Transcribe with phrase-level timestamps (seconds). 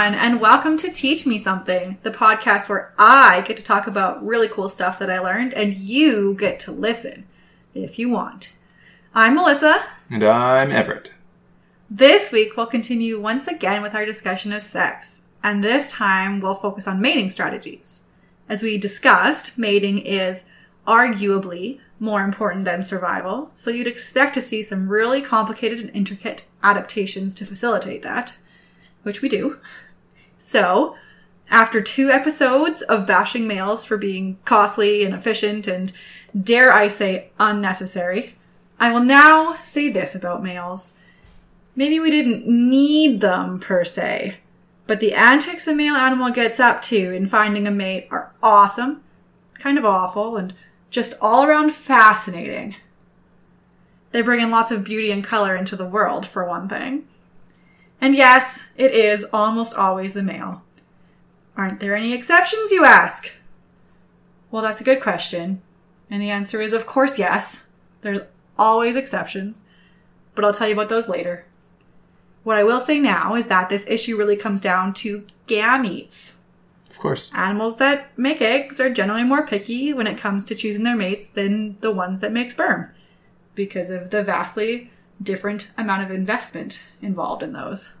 [0.00, 4.24] Everyone, and welcome to Teach Me Something, the podcast where I get to talk about
[4.24, 7.26] really cool stuff that I learned, and you get to listen
[7.74, 8.56] if you want.
[9.14, 9.84] I'm Melissa.
[10.08, 11.12] And I'm Everett.
[11.90, 16.54] This week, we'll continue once again with our discussion of sex, and this time we'll
[16.54, 18.04] focus on mating strategies.
[18.48, 20.46] As we discussed, mating is
[20.86, 26.46] arguably more important than survival, so you'd expect to see some really complicated and intricate
[26.62, 28.38] adaptations to facilitate that,
[29.02, 29.58] which we do.
[30.42, 30.96] So,
[31.50, 35.92] after two episodes of bashing males for being costly, and efficient and
[36.42, 38.36] dare I say unnecessary,
[38.78, 40.94] I will now say this about males.
[41.76, 44.38] Maybe we didn't need them per se,
[44.86, 49.02] but the antics a male animal gets up to in finding a mate are awesome,
[49.58, 50.54] kind of awful, and
[50.88, 52.76] just all around fascinating.
[54.12, 57.06] They bring in lots of beauty and color into the world, for one thing.
[58.00, 60.62] And yes, it is almost always the male.
[61.56, 63.30] Aren't there any exceptions, you ask?
[64.50, 65.60] Well, that's a good question.
[66.10, 67.64] And the answer is, of course, yes.
[68.00, 68.20] There's
[68.58, 69.62] always exceptions.
[70.34, 71.44] But I'll tell you about those later.
[72.42, 76.32] What I will say now is that this issue really comes down to gametes.
[76.88, 77.30] Of course.
[77.34, 81.28] Animals that make eggs are generally more picky when it comes to choosing their mates
[81.28, 82.90] than the ones that make sperm
[83.54, 84.90] because of the vastly
[85.22, 87.92] different amount of investment involved in those.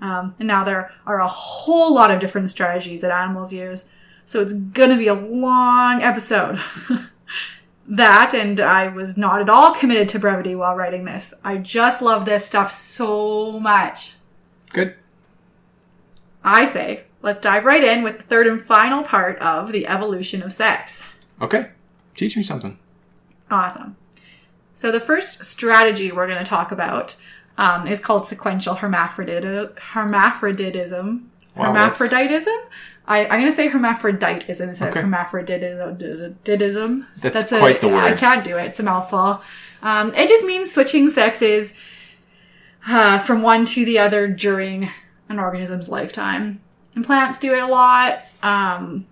[0.00, 3.88] Um, and now there are a whole lot of different strategies that animals use,
[4.24, 6.60] so it's gonna be a long episode.
[7.86, 11.34] that, and I was not at all committed to brevity while writing this.
[11.44, 14.14] I just love this stuff so much.
[14.72, 14.96] Good.
[16.42, 20.42] I say, let's dive right in with the third and final part of the evolution
[20.42, 21.02] of sex.
[21.40, 21.70] Okay.
[22.16, 22.78] Teach me something.
[23.50, 23.96] Awesome.
[24.74, 27.16] So the first strategy we're going to talk about
[27.58, 31.30] um, is called sequential hermaphrodit- hermaphroditism.
[31.54, 32.54] Wow, Hermaphroditism?
[33.06, 35.00] I, I'm going to say hermaphroditism instead Okay.
[35.00, 37.06] of hermaphroditism.
[37.20, 38.04] That's quite the word.
[38.04, 38.66] I can't do it.
[38.68, 39.42] It's a mouthful.
[39.82, 41.74] Um, it just means switching sexes
[42.88, 44.90] uh, from one to the other during
[45.28, 46.60] an organism's lifetime.
[46.94, 48.20] And plants do it a lot.
[48.42, 49.06] Um,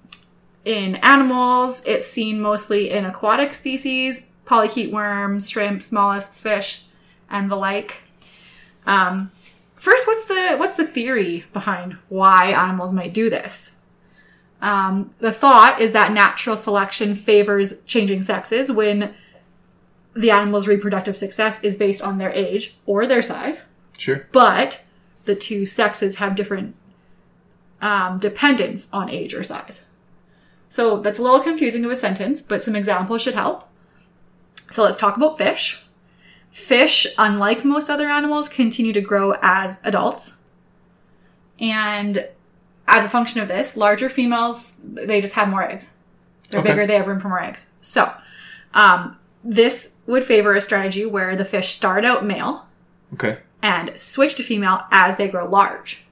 [0.64, 6.84] in animals, it's seen mostly in aquatic species, polychaete worms, shrimps, mollusks, fish,
[7.30, 7.98] and the like.
[8.86, 9.30] Um,
[9.76, 13.72] first, what's the what's the theory behind why animals might do this?
[14.60, 19.14] Um, the thought is that natural selection favors changing sexes when
[20.14, 23.62] the animal's reproductive success is based on their age or their size
[23.96, 24.26] Sure.
[24.32, 24.84] but
[25.24, 26.74] the two sexes have different
[27.80, 29.84] um, dependence on age or size.
[30.68, 33.66] So that's a little confusing of a sentence, but some examples should help.
[34.70, 35.84] So let's talk about fish.
[36.50, 40.36] Fish, unlike most other animals, continue to grow as adults.
[41.58, 42.28] And
[42.88, 45.90] as a function of this, larger females, they just have more eggs.
[46.48, 46.70] They're Okay.
[46.70, 47.66] bigger, they have room for more eggs.
[47.80, 48.12] So,
[48.74, 52.66] um, this would favor a strategy where the fish start out male
[53.14, 53.38] Okay.
[53.62, 56.04] and switch to female as they grow large.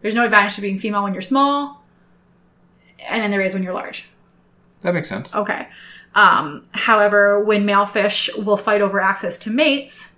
[0.00, 1.84] There's no advantage to being female when you're small,
[3.08, 4.08] and then there is when you're large.
[4.80, 5.34] That makes sense.
[5.34, 5.68] Okay.
[6.16, 10.08] Um, however, when male fish will fight over access to mates,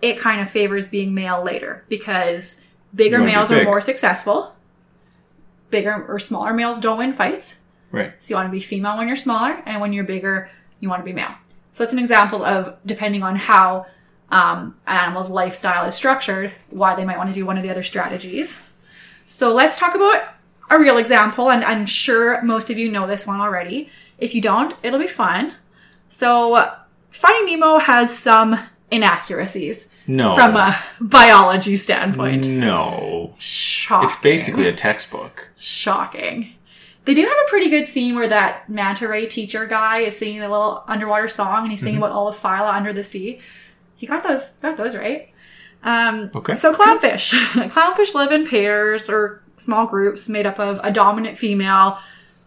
[0.00, 4.56] it kind of favors being male later because bigger be males are more successful.
[5.70, 7.56] Bigger or smaller males don't win fights.
[7.92, 8.20] Right.
[8.20, 10.50] So you want to be female when you're smaller, and when you're bigger,
[10.80, 11.34] you want to be male.
[11.72, 13.86] So that's an example of depending on how
[14.30, 17.70] um, an animal's lifestyle is structured, why they might want to do one of the
[17.70, 18.58] other strategies.
[19.26, 20.24] So let's talk about
[20.70, 23.90] a real example, and I'm sure most of you know this one already.
[24.22, 25.54] If you don't, it'll be fine.
[26.08, 26.70] So
[27.10, 28.58] Finding Nemo has some
[28.90, 30.34] inaccuracies No.
[30.34, 32.46] from a biology standpoint.
[32.48, 33.34] No.
[33.38, 34.06] Shocking.
[34.08, 35.50] It's basically a textbook.
[35.58, 36.54] shocking.
[37.04, 40.40] They do have a pretty good scene where that manta ray teacher guy is singing
[40.40, 43.40] a little underwater song and he's singing about all the phyla under the sea.
[43.96, 45.30] He got those got those right.
[45.82, 46.54] Um, Okay.
[46.54, 47.32] So clownfish,
[47.70, 51.98] clownfish live in pairs or small groups made up of a dominant female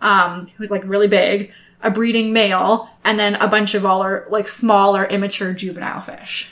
[0.01, 1.51] um, who's like really big,
[1.85, 6.49] a breeding male, and then a bunch of all are like smaller, immature juvenile fish.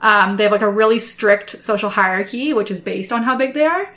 [0.00, 3.54] Um, they have like a really strict social hierarchy, which is based on how big
[3.54, 3.94] they are.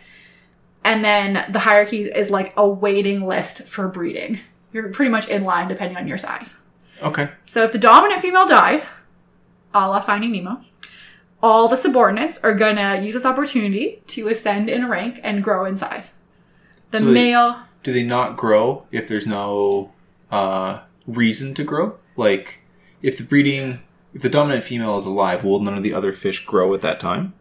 [0.84, 4.40] And then the hierarchy is like a waiting list for breeding.
[4.72, 6.58] You're pretty much in line depending on your size.
[7.02, 7.30] Okay.
[7.46, 8.90] So if the dominant female dies,
[9.74, 10.62] a la Finding Nemo,
[11.42, 15.78] all the subordinates are gonna use this opportunity to ascend in rank and grow in
[15.78, 16.14] size.
[16.92, 19.92] The So they- male, Do they not grow if there's no
[20.32, 21.98] uh, reason to grow?
[22.16, 22.60] Like,
[23.02, 23.80] if the breeding,
[24.14, 27.00] if the dominant female is alive, will none of the other fish grow at that
[27.00, 27.34] time?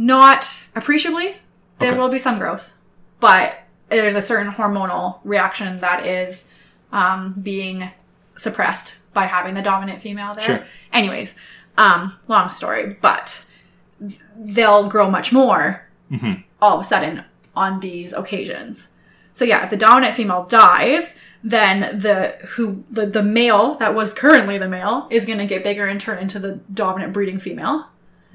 [0.00, 1.36] not appreciably.
[1.80, 1.98] There Okay.
[1.98, 2.72] will be some growth,
[3.18, 6.44] but there's a certain hormonal reaction that is
[6.92, 7.90] um, being
[8.36, 10.44] suppressed by having the dominant female there.
[10.44, 10.64] Sure.
[10.92, 11.34] Anyways,
[11.76, 13.44] um, long story, but
[14.36, 15.82] they'll grow much more
[16.12, 16.44] Mhm.
[16.62, 17.24] all of a sudden
[17.56, 18.88] on these occasions.
[19.32, 24.12] So yeah, if the dominant female dies, then the who the, the male that was
[24.12, 27.86] currently the male is going to get bigger and turn into the dominant breeding female.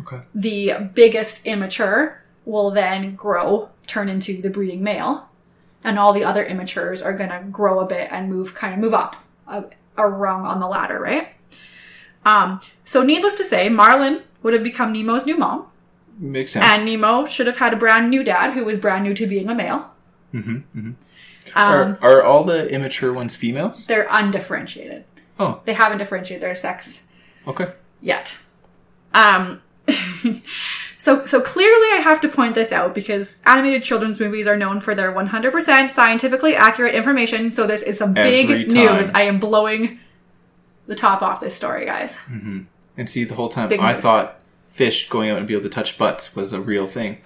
[0.02, 0.22] Okay.
[0.34, 5.30] The biggest immature will then grow, turn into the breeding male,
[5.84, 8.80] and all the other immatures are going to grow a bit and move kind of
[8.80, 9.16] move up
[9.48, 9.66] a,
[9.98, 11.30] a rung on the ladder, right?
[12.26, 15.68] Um, so needless to say, Marlin would have become Nemo's new mom,
[16.18, 16.66] Makes sense.
[16.66, 19.50] and Nemo should have had a brand new dad who was brand new to being
[19.50, 19.92] a male.
[20.34, 20.92] mm-hmm.
[21.56, 23.86] Um, are, are all the immature ones females?
[23.86, 25.06] they're undifferentiated.
[25.40, 27.02] Oh, They haven't differentiated their sex
[27.48, 27.72] okay.
[28.02, 28.38] yet.
[29.14, 29.62] Um,
[30.98, 34.80] so so clearly, I have to point this out because animated children's movies are known
[34.80, 37.52] for their 100% scientifically accurate information.
[37.52, 39.10] So this is some big Every news.
[39.14, 40.00] I am blowing
[40.88, 42.18] the top off this story, guys.
[42.98, 44.04] And see, the whole time Big I news.
[44.04, 47.22] thought fish going out and be able to touch butts was a real thing.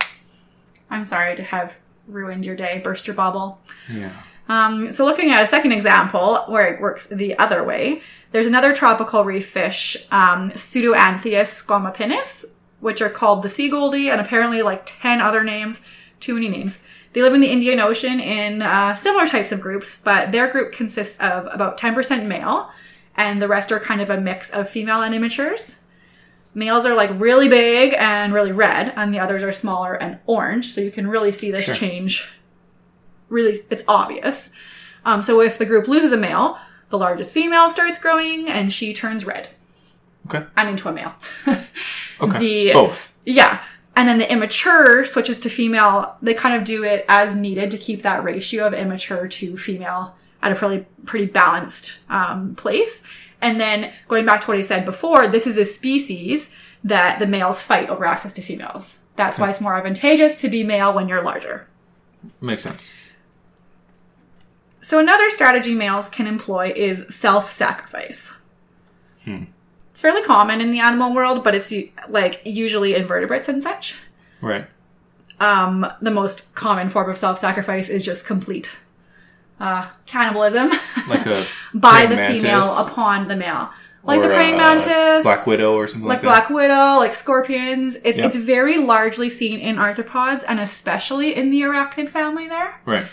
[0.90, 3.62] I'm sorry to have ruined your day, burst your bubble.
[3.92, 4.13] Yeah.
[4.50, 8.01] Um, so looking at a second example where it works the other way,
[8.31, 12.45] there's another tropical reef fish, um, Pseudanthias squamipinnis,
[12.80, 15.81] which are called the sea goldie, and apparently like 10 other names,
[16.19, 16.81] too many names.
[17.13, 20.71] They live in the Indian Ocean in uh, similar types of groups, but their group
[20.71, 22.69] consists of about 10% male,
[23.15, 25.80] and the rest are kind of a mix of female and immatures.
[26.57, 30.65] Males are like really big and really red, and the others are smaller and orange,
[30.69, 31.75] so you can really see this Sure.
[31.75, 32.27] change
[33.30, 34.51] really it's obvious.
[35.06, 36.57] Um, so if the group loses a male,
[36.89, 39.50] the largest female starts growing and she turns red.
[40.27, 40.45] Okay.
[40.56, 41.13] I'm into a male.
[42.19, 42.39] Okay.
[42.39, 43.13] The- Both.
[43.25, 43.62] yeah.
[43.95, 46.15] And then the immature switches to female.
[46.24, 50.15] They kind of do it as needed to keep that ratio of immature to female
[50.42, 53.04] at a pretty pretty balanced um, place.
[53.42, 57.28] And then going back to what I said before, this is a species that the
[57.28, 59.00] males fight over access to females.
[59.16, 61.68] That's why it's more advantageous to be male when you're larger.
[62.42, 62.92] Makes sense.
[64.81, 68.31] So another strategy males can employ is self-sacrifice.
[69.92, 71.74] It's fairly common in the animal world, but it's
[72.07, 73.95] like usually invertebrates and such.
[74.40, 74.68] Right.
[75.40, 78.72] Um, the most common form of self-sacrifice is just complete
[79.59, 80.69] uh, cannibalism
[81.07, 83.69] Like a by the mantis female upon the male,
[84.04, 87.98] like the praying uh, mantis, Black Widow, or something like like, black widow, like scorpions.
[88.04, 88.27] It's Yep.
[88.27, 92.80] it's very largely seen in arthropods and especially in the arachnid family there.
[92.86, 93.06] Right.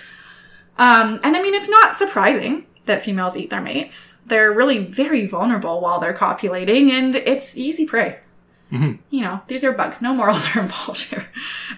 [0.79, 4.19] Um, and I mean, it's not surprising that females eat their mates.
[4.26, 8.19] They're really very vulnerable while they're copulating, and it's easy prey.
[8.73, 8.99] Mhm.
[9.11, 10.02] You know, these are bugs.
[10.02, 11.26] No morals are involved here.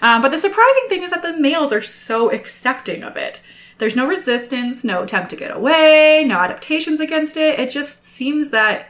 [0.03, 3.43] Um, but the surprising thing is that the males are so accepting of it.
[3.79, 7.59] There's no resistance, no attempt to get away, no adaptations against it.
[7.59, 8.89] It just seems that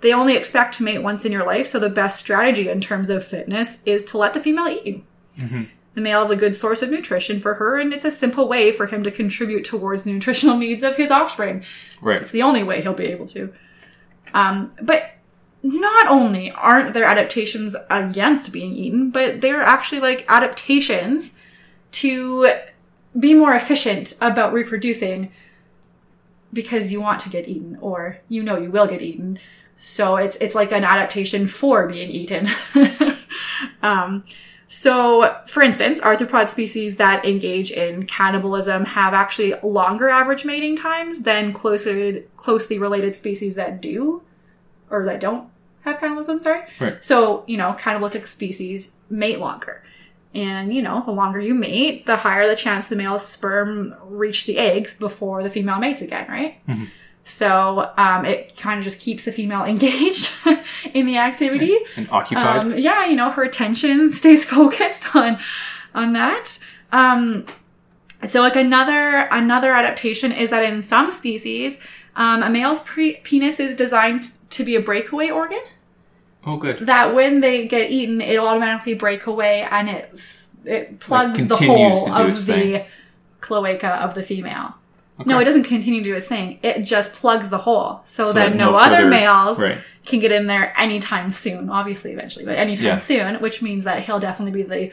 [0.00, 3.10] they only expect to mate once in your life, so the best strategy in terms
[3.10, 5.02] of fitness is to let the female eat you.
[5.94, 8.70] The male is a good source of nutrition for her, and it's a simple way
[8.70, 11.64] for him to contribute towards the nutritional needs of his offspring.
[12.00, 12.22] Right.
[12.22, 13.52] It's the only way he'll be able to.
[14.32, 15.10] Um, but
[15.62, 21.34] not only aren't there adaptations against being eaten, but they're actually like adaptations
[21.92, 22.52] to
[23.18, 25.32] be more efficient about reproducing
[26.52, 29.38] because you want to get eaten or you know you will get eaten.
[29.76, 32.48] So it's it's like an adaptation for being eaten.
[33.82, 34.24] um,
[34.72, 41.22] so, for instance, arthropod species that engage in cannibalism have actually longer average mating times
[41.22, 44.22] than closely closely related species that do
[44.88, 45.48] or that don't
[45.80, 46.38] have cannibalism.
[46.38, 46.62] Sorry.
[46.78, 47.02] Right.
[47.02, 49.82] So, you know, cannibalistic species mate longer.
[50.34, 54.46] And, you know, the longer you mate, the higher the chance the male's sperm reach
[54.46, 56.60] the eggs before the female mates again, right?
[57.24, 60.30] So um, it kind of just keeps the female engaged
[60.94, 61.76] in the activity.
[61.96, 62.62] And occupied.
[62.62, 65.38] Um, yeah, you know, her attention stays focused on
[65.94, 66.58] on that.
[66.92, 67.46] Um,
[68.24, 71.78] so like another another adaptation is that in some species,
[72.16, 75.62] um, a male's pre- penis is designed to be a breakaway organ.
[76.46, 76.86] Oh, good.
[76.86, 82.10] That when they get eaten, it'll automatically break away and it's it plugs the hole
[82.12, 82.84] of the thing.
[83.40, 84.74] cloaca of the female.
[85.18, 85.28] Okay.
[85.28, 86.58] No, it doesn't continue to do its thing.
[86.62, 89.78] It just plugs the hole so, So that no, no other further- males right.
[90.06, 91.68] can get in there anytime soon.
[91.68, 92.96] Obviously, eventually, but anytime Yeah.
[92.96, 94.92] soon, which means that he'll definitely be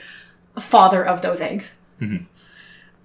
[0.56, 1.72] the father of those eggs.
[2.02, 2.24] Mm-hmm.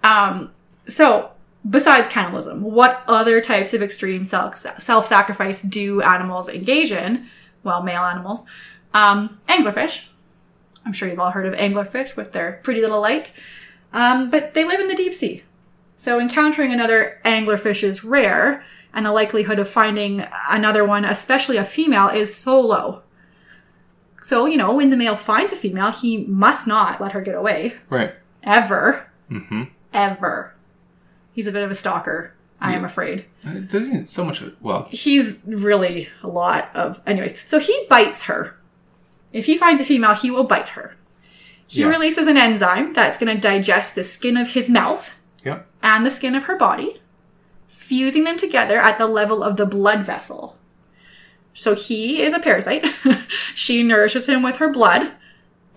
[0.04, 0.50] Um,
[0.88, 1.30] so,
[1.68, 7.26] besides cannibalism, what other types of extreme self self sacrifice do animals engage in?
[7.64, 8.44] Well, male animals,
[8.94, 10.06] um, anglerfish.
[10.84, 13.32] I'm sure you've all heard of anglerfish with their pretty little light.
[13.92, 15.42] Um, but they live in the deep sea.
[15.96, 21.64] So encountering another anglerfish is rare, and the likelihood of finding another one, especially a
[21.64, 23.02] female, is so low.
[24.20, 27.34] So, you know, when the male finds a female, he must not let her get
[27.34, 27.74] away.
[27.88, 28.14] Right.
[28.42, 29.06] Ever.
[29.30, 29.64] Mm-hmm.
[29.92, 30.54] Ever.
[31.32, 33.24] He's a bit of a stalker, I am afraid.
[33.66, 34.40] Doesn't so much.
[34.40, 37.00] of- Well, He's really a lot of.
[37.06, 38.56] Anyways, so he bites her.
[39.32, 40.94] If he finds a female, he will bite her.
[41.66, 41.88] He Yeah.
[41.88, 45.14] releases an enzyme that's going to digest the skin of his mouth
[45.44, 45.60] yeah.
[45.82, 47.00] and the skin of her body,
[47.66, 50.58] fusing them together at the level of the blood vessel.
[51.54, 52.86] So he is a parasite.
[53.54, 55.12] she nourishes him with her blood,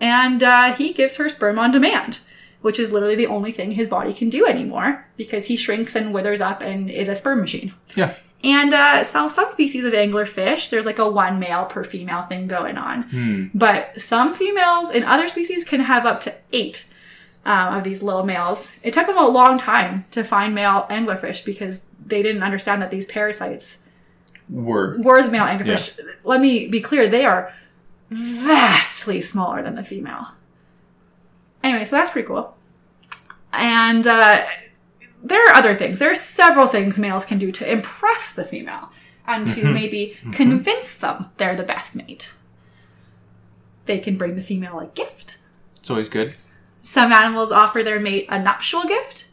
[0.00, 2.20] and uh, he gives her sperm on demand,
[2.60, 6.12] which is literally the only thing his body can do anymore because he shrinks and
[6.12, 7.74] withers up and is a sperm machine.
[7.94, 8.14] Yeah.
[8.44, 12.46] And uh, so some species of anglerfish, there's like a one male per female thing
[12.46, 13.02] going on.
[13.04, 13.46] Hmm.
[13.54, 16.86] But some females in other species can have up to eight
[17.44, 18.76] um, of these little males.
[18.82, 22.90] It took them a long time to find male anglerfish because they didn't understand that
[22.90, 23.78] these parasites
[24.48, 25.04] Word.
[25.04, 25.98] were the male anglerfish.
[26.24, 27.52] Let me be clear, they are
[28.10, 30.28] vastly smaller than the female.
[31.66, 32.56] Anyway, so that's pretty cool.
[33.52, 34.46] And uh,
[35.20, 35.98] there are other things.
[35.98, 38.90] There are several things males can do to impress the female
[39.26, 42.30] and to maybe convince them they're the best mate.
[43.86, 45.38] They can bring the female a gift.
[45.74, 46.36] It's always good.
[46.84, 49.26] Some animals offer their mate a nuptial gift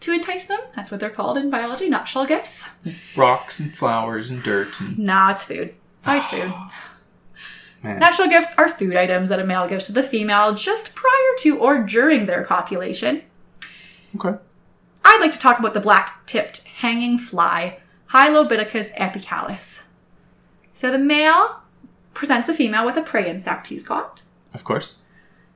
[0.00, 0.60] to entice them.
[0.76, 2.66] That's what they're called in biology, nuptial gifts.
[3.16, 5.74] Rocks and flowers and dirt and No, it's food.
[6.00, 6.52] It's always food.
[7.82, 7.98] man.
[7.98, 11.58] Nuptial gifts are food items that a male gives to the female just prior to
[11.58, 13.22] or during their copulation.
[14.16, 14.38] Okay.
[15.04, 17.78] I'd like to talk about the black-tipped hanging fly,
[18.10, 19.80] Hylobittacus apicalis.
[20.72, 21.60] So the male
[22.14, 24.22] presents the female with a prey insect he's caught.
[24.54, 25.00] Of course.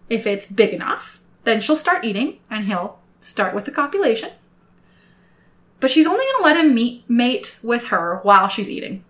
[0.08, 4.30] If it's big enough, then she'll start eating and he'll start with the copulation.
[5.78, 9.04] But she's only going to let him meet, mate with her while she's eating.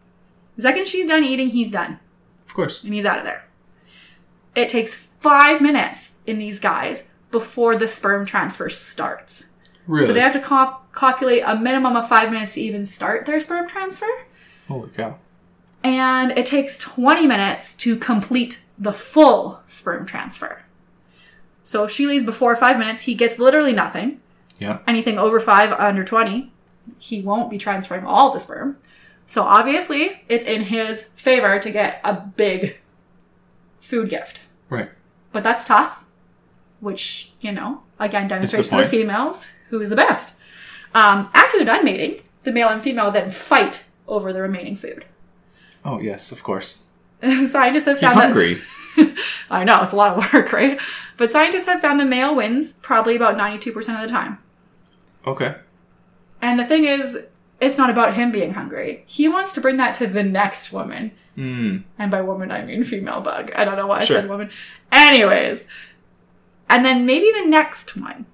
[0.57, 2.01] The second she's done eating, he's done
[2.57, 2.83] course.
[2.83, 3.45] and he's out of there.
[4.55, 9.51] It takes five minutes in these guys before the sperm transfer starts.
[9.87, 10.07] Really.
[10.07, 13.41] So they have to cop- copulate a minimum of five minutes to even start their
[13.41, 14.09] sperm transfer.
[14.67, 15.19] Holy cow.
[15.85, 20.63] And it takes 20 minutes to complete the full sperm transfer.
[21.63, 24.21] So if she leaves before five minutes, he gets literally nothing.
[24.59, 24.79] Yeah.
[24.87, 26.53] Anything over five, under 20,
[26.99, 28.79] he won't be transferring all the sperm.
[29.27, 32.79] So obviously, it's in his favor to get a big
[33.81, 34.43] food gift.
[34.71, 34.91] Right.
[35.33, 36.05] But that's tough,
[36.81, 40.37] which, you know, again demonstrates to the females who is the best.
[40.95, 45.05] Um, after they're done mating, the male and female then fight over the remaining food.
[45.85, 46.85] Oh yes, of course.
[47.23, 48.61] Scientists have He's found that hungry.
[49.51, 50.81] I know it's a lot of work, right?
[51.17, 54.39] But scientists have found the male wins probably about ninety-two percent of the time.
[55.27, 55.55] Okay.
[56.41, 57.19] And the thing is,
[57.61, 59.05] it's not about him being hungry.
[59.07, 61.13] He wants to bring that to the next woman.
[61.35, 61.79] Hmm.
[61.99, 63.53] And by woman, I mean female bug.
[63.55, 64.21] I don't know why I Sure.
[64.21, 64.51] said woman.
[64.93, 65.67] Anyways.
[66.69, 68.27] And then maybe the next one.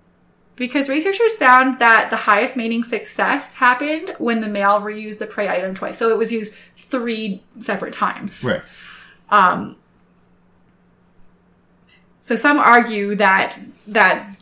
[0.57, 5.49] Because researchers found that the highest mating success happened when the male reused the prey
[5.49, 5.99] item twice.
[5.99, 8.45] So it was used three separate times.
[8.45, 8.62] Right.
[9.31, 9.76] Um,
[12.21, 14.37] so some argue that that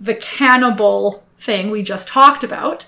[0.00, 2.86] the cannibal thing we just talked about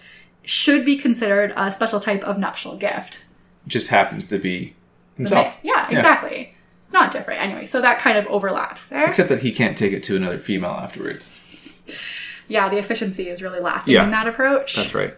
[0.51, 3.23] should be considered a special type of nuptial gift.
[3.69, 4.75] Just happens to be
[5.17, 5.55] himself.
[5.63, 6.57] Yeah, exactly.
[6.83, 7.65] It's not different anyway.
[7.65, 9.09] So that kind of overlaps there.
[9.09, 11.79] Except that he can't take it to another female afterwards.
[12.49, 14.03] yeah, the efficiency is really lacking Yeah.
[14.03, 14.75] in that approach.
[14.75, 15.15] That's right.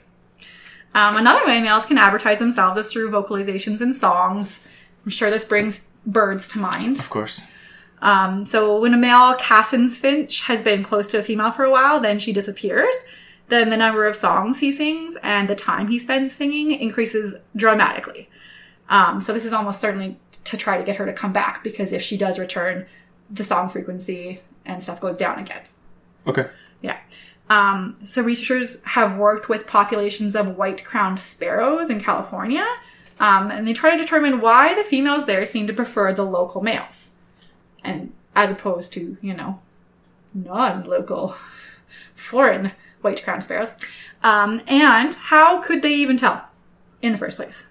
[0.95, 4.69] Um, another way males can advertise themselves is through vocalizations and songs.
[5.07, 6.99] I'm sure this brings birds to mind.
[6.99, 7.47] Of course.
[8.03, 11.71] Um, so when a male Cassin's finch has been close to a female for a
[11.71, 12.95] while, then she disappears.
[13.49, 18.28] Then the number of songs he sings and the time he spends singing increases dramatically.
[18.88, 21.92] Um, so this is almost certainly to try to get her to come back because
[21.92, 22.87] if she does return,
[23.30, 25.62] the song frequency and stuff goes down again.
[26.26, 26.49] Okay.
[26.82, 26.99] Yeah.
[27.50, 32.66] Um, so researchers have worked with populations of white-crowned sparrows in California,
[33.20, 36.62] um, and they try to determine why the females there seem to prefer the local
[36.62, 37.16] males,
[37.84, 39.61] and as opposed to you know
[40.32, 41.37] non-local,
[42.14, 42.72] foreign
[43.02, 43.75] white-crowned sparrows.
[44.23, 46.49] Um, and how could they even tell
[47.02, 47.66] in the first place?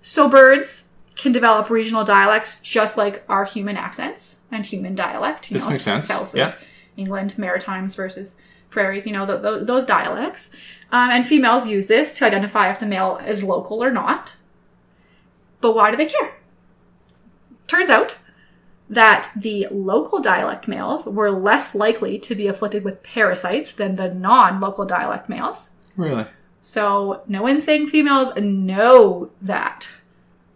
[0.00, 0.84] So birds
[1.16, 5.50] can develop regional dialects just like our human accents and human dialect.
[5.50, 6.04] You This know, makes sense.
[6.04, 6.48] South Yeah.
[6.48, 6.56] of
[6.96, 8.36] England, Maritimes versus
[8.70, 9.06] prairies.
[9.06, 10.50] You know, th th those dialects.
[10.92, 14.36] Um, and females use this to identify if the male is local or not.
[15.60, 16.36] But why do they care?
[17.66, 18.16] Turns out,
[18.90, 24.12] that the local dialect males were less likely to be afflicted with parasites than the
[24.12, 25.70] non local dialect males.
[25.96, 26.26] Really?
[26.60, 29.90] So no one's saying females know that,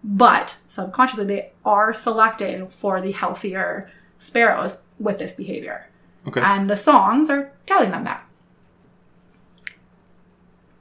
[0.02, 5.88] but subconsciously they are selecting for the healthier sparrows with this behavior.
[6.26, 6.40] Okay.
[6.40, 8.26] And the songs are telling them that.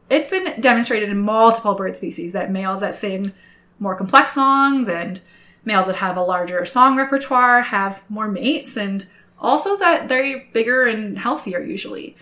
[0.09, 3.33] It's been demonstrated in multiple bird species that males that sing
[3.79, 5.21] more complex songs and
[5.63, 9.05] males that have a larger song repertoire have more mates and
[9.39, 12.15] also that they're bigger and healthier usually.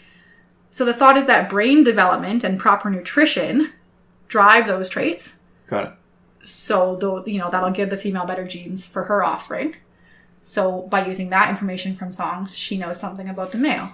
[0.69, 3.72] So the thought is that brain development and proper nutrition
[4.27, 5.36] drive those traits.
[5.67, 5.93] Got it.
[6.43, 9.75] So though you know that'll give the female better genes for her offspring.
[10.41, 13.93] So by using that information from songs, she knows something about the male.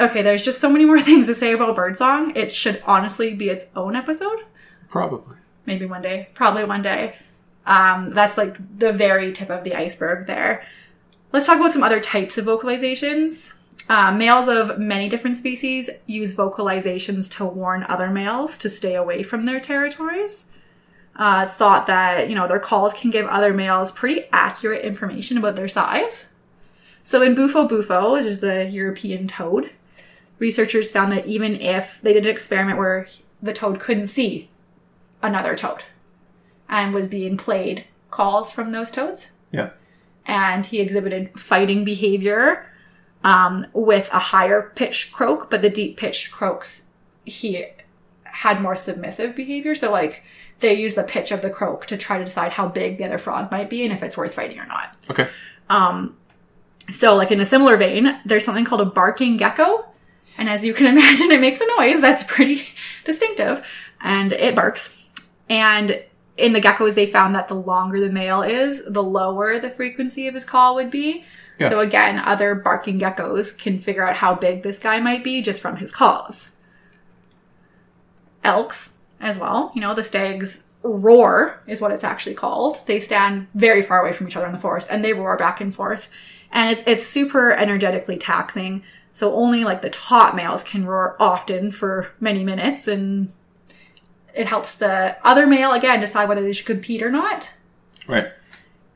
[0.00, 2.34] Okay, there's just so many more things to say about birdsong.
[2.34, 4.40] It should honestly be its own episode.
[4.88, 5.36] Probably.
[5.66, 6.28] Maybe one day.
[6.34, 7.16] Probably one day.
[7.66, 10.64] Um, that's like the very tip of the iceberg there.
[11.32, 13.52] Let's talk about some other types of vocalizations.
[13.88, 19.22] Uh, males of many different species use vocalizations to warn other males to stay away
[19.22, 20.46] from their territories.
[21.16, 25.38] Uh, it's thought that you know their calls can give other males pretty accurate information
[25.38, 26.26] about their size.
[27.02, 29.70] So in Bufo bufo, which is the European toad,
[30.38, 33.06] researchers found that even if they did an experiment where
[33.42, 34.48] the toad couldn't see
[35.22, 35.84] another toad
[36.68, 39.70] and was being played calls from those toads, Yeah.
[40.26, 42.66] and he exhibited fighting behavior
[43.22, 46.86] um, with a higher pitched croak, but the deep pitched croaks
[47.24, 47.64] he
[48.24, 49.74] had more submissive behavior.
[49.74, 50.22] So like
[50.60, 53.16] they use the pitch of the croak to try to decide how big the other
[53.18, 54.96] frog might be and if it's worth fighting or not.
[55.10, 55.28] Okay.
[55.70, 56.16] Um,
[56.90, 59.86] So like in a similar vein, there's something called a barking gecko.
[60.36, 62.68] And as you can imagine, it makes a noise that's pretty
[63.04, 63.66] distinctive
[64.02, 65.10] and it barks.
[65.48, 66.02] And
[66.36, 70.26] in the geckos, they found that the longer the male is, the lower the frequency
[70.26, 71.24] of his call would be.
[71.58, 71.68] Yeah.
[71.68, 75.62] So again, other barking geckos can figure out how big this guy might be just
[75.62, 76.50] from his calls.
[78.42, 82.86] Elks as well, you know, the stags roar is what it's actually called.
[82.86, 85.60] They stand very far away from each other in the forest and they roar back
[85.60, 86.10] and forth.
[86.52, 88.82] And it's it's super energetically taxing.
[89.12, 93.32] So only like the top males can roar often for many minutes and
[94.34, 97.50] it helps the other male again decide whether they should compete or not.
[98.06, 98.28] Right.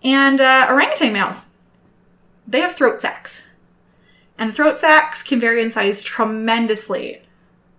[0.03, 1.51] And uh, orangutan males,
[2.47, 3.43] they have throat sacs.
[4.37, 7.23] And throat sacs can vary in size tremendously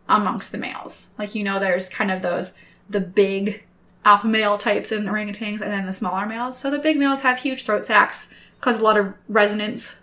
[0.08, 1.10] amongst the males.
[1.18, 2.54] Like, you know, there's kind of those,
[2.90, 3.64] the big
[4.04, 6.58] alpha male types in orangutans and then the smaller males.
[6.58, 9.94] So the big males have huge throat sacs, cause a lot of resonance.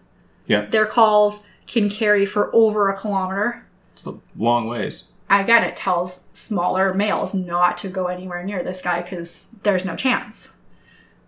[0.46, 0.66] Yeah.
[0.66, 3.66] Their calls can carry for over a kilometer.
[3.92, 5.12] It's a long ways.
[5.28, 9.96] Again, it tells smaller males not to go anywhere near this guy because there's no
[9.96, 10.50] chance.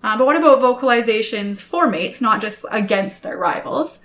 [0.03, 4.01] Uh, but what about vocalizations for mates, not just against their rivals?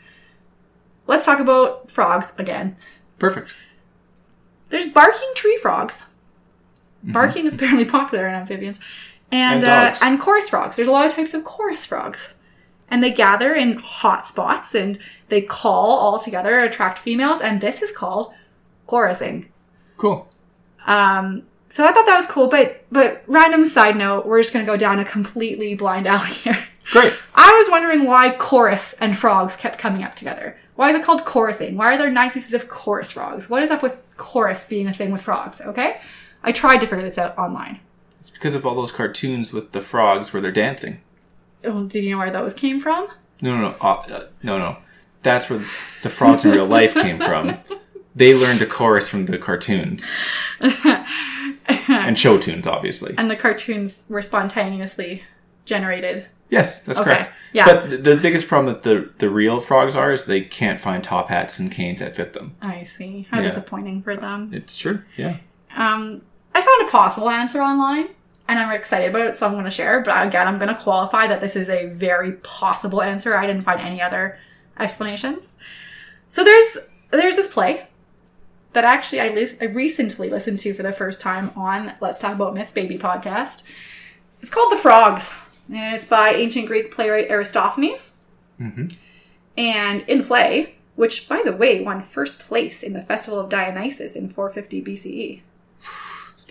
[1.06, 2.76] Let's talk about frogs again.
[3.20, 3.54] Perfect.
[4.70, 6.06] There's barking tree frogs.
[7.04, 8.80] Barking is apparently popular in amphibians.
[9.32, 10.76] And, And uh, and chorus frogs.
[10.76, 12.34] There's a lot of types of chorus frogs.
[12.90, 14.98] And they gather in hot spots and
[15.30, 18.34] they call all together, and attract females, and this is called
[18.88, 19.48] chorusing.
[19.98, 20.28] Cool.
[20.86, 24.66] Um, so I thought that was cool, but but random side note, we're just gonna
[24.66, 26.68] go down a completely blind alley here.
[26.92, 27.14] Great.
[27.34, 30.58] I was wondering why chorus and frogs kept coming up together.
[30.76, 31.76] Why is it called chorusing?
[31.76, 33.50] Why are there nine species of chorus frogs?
[33.50, 35.62] What is up with chorus being a thing with frogs?
[35.62, 36.00] Okay,
[36.44, 37.80] I tried to figure this out online.
[38.20, 41.02] It's because of all those cartoons with the frogs where they're dancing.
[41.64, 43.08] Oh, did you know where those came from?
[43.42, 44.78] No, no, no, uh, uh, no, no.
[45.24, 45.60] That's where
[46.02, 47.58] the frogs in real life came from.
[48.16, 50.10] They learned to chorus from the cartoons
[51.88, 53.16] and show tunes, obviously.
[53.18, 55.24] And the cartoons were spontaneously
[55.66, 56.28] generated.
[56.50, 57.34] Yes, that's Okay, correct.
[57.54, 57.66] yeah.
[57.66, 61.04] But th- the biggest problem that the the real frogs are is they can't find
[61.04, 62.56] top hats and canes that fit them.
[62.62, 63.28] I see.
[63.32, 63.44] How Yeah.
[63.44, 64.52] disappointing for them.
[64.54, 65.02] It's true.
[65.18, 65.38] Yeah.
[65.76, 66.22] Um,
[66.54, 68.10] I found a possible answer online,
[68.48, 70.02] and I'm excited about it, so I'm going to share.
[70.02, 73.36] But again, I'm going to qualify that this is a very possible answer.
[73.36, 74.38] I didn't find any other
[74.80, 75.56] explanations.
[76.28, 76.78] So there's
[77.10, 77.88] there's this play
[78.74, 82.34] that actually I, lis- I recently listened to for the first time on Let's Talk
[82.36, 83.64] About Myths Baby podcast.
[84.42, 85.34] It's called The Frogs,
[85.70, 88.14] and it's by ancient Greek playwright Aristophanes.
[88.58, 88.88] hmm
[89.58, 93.50] And in the play, which by the way won first place in the Festival of
[93.50, 95.42] Dionysus in 450 BCE.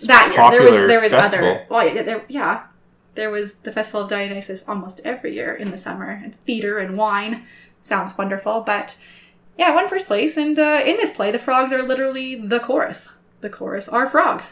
[0.07, 1.49] That year, there was there was festival.
[1.49, 1.65] other.
[1.69, 2.63] Well, there, yeah,
[3.15, 6.97] there was the Festival of Dionysus almost every year in the summer, and theater and
[6.97, 7.43] wine
[7.81, 8.61] sounds wonderful.
[8.61, 8.97] But
[9.57, 13.09] yeah, won first place, and uh, in this play, the frogs are literally the chorus.
[13.41, 14.51] The chorus are frogs,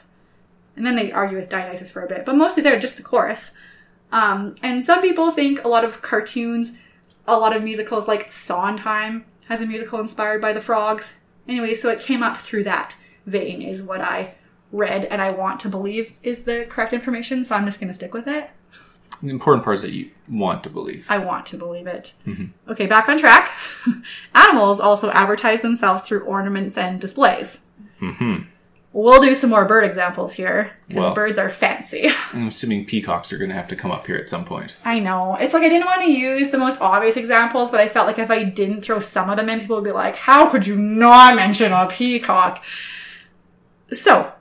[0.76, 3.54] and then they argue with Dionysus for a bit, but mostly they're just the chorus.
[4.12, 6.74] Um, and some people think a lot of cartoons,
[7.28, 11.14] a lot of musicals like Sondheim has a musical inspired by the frogs.
[11.48, 14.36] Anyway, so it came up through that vein, is what I
[14.72, 17.44] read and I want to believe is the correct information.
[17.44, 18.50] So I'm just going to stick with it.
[19.21, 21.06] The important part is that you want to believe.
[21.10, 22.13] I want to believe it.
[22.69, 23.52] Okay, back on track.
[24.36, 27.60] Animals also advertise themselves through ornaments and displays.
[28.00, 28.38] hmm
[28.93, 32.10] We'll do some more bird examples here because Well- birds are fancy.
[32.34, 34.76] I'm assuming peacocks are going to have to come up here at some point.
[34.84, 35.36] I know.
[35.39, 38.19] It's like I didn't want to use the most obvious examples, but I felt like
[38.19, 40.76] if I didn't throw some of them in, people would be like, how could you
[40.76, 42.62] not mention a peacock?
[43.91, 44.32] So,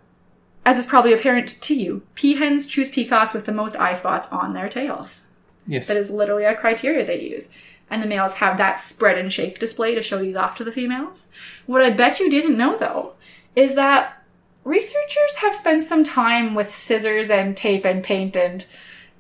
[0.64, 4.52] as is probably apparent to you, peahens choose peacocks with the most eye spots on
[4.52, 5.22] their tails.
[5.66, 5.88] Yes.
[5.88, 7.48] That is literally a criteria they use.
[7.88, 10.72] And the males have that spread and shake display to show these off to the
[10.72, 11.28] females.
[11.66, 13.14] What I bet you didn't know, though,
[13.56, 14.22] is that
[14.64, 18.64] researchers have spent some time with scissors and tape and paint and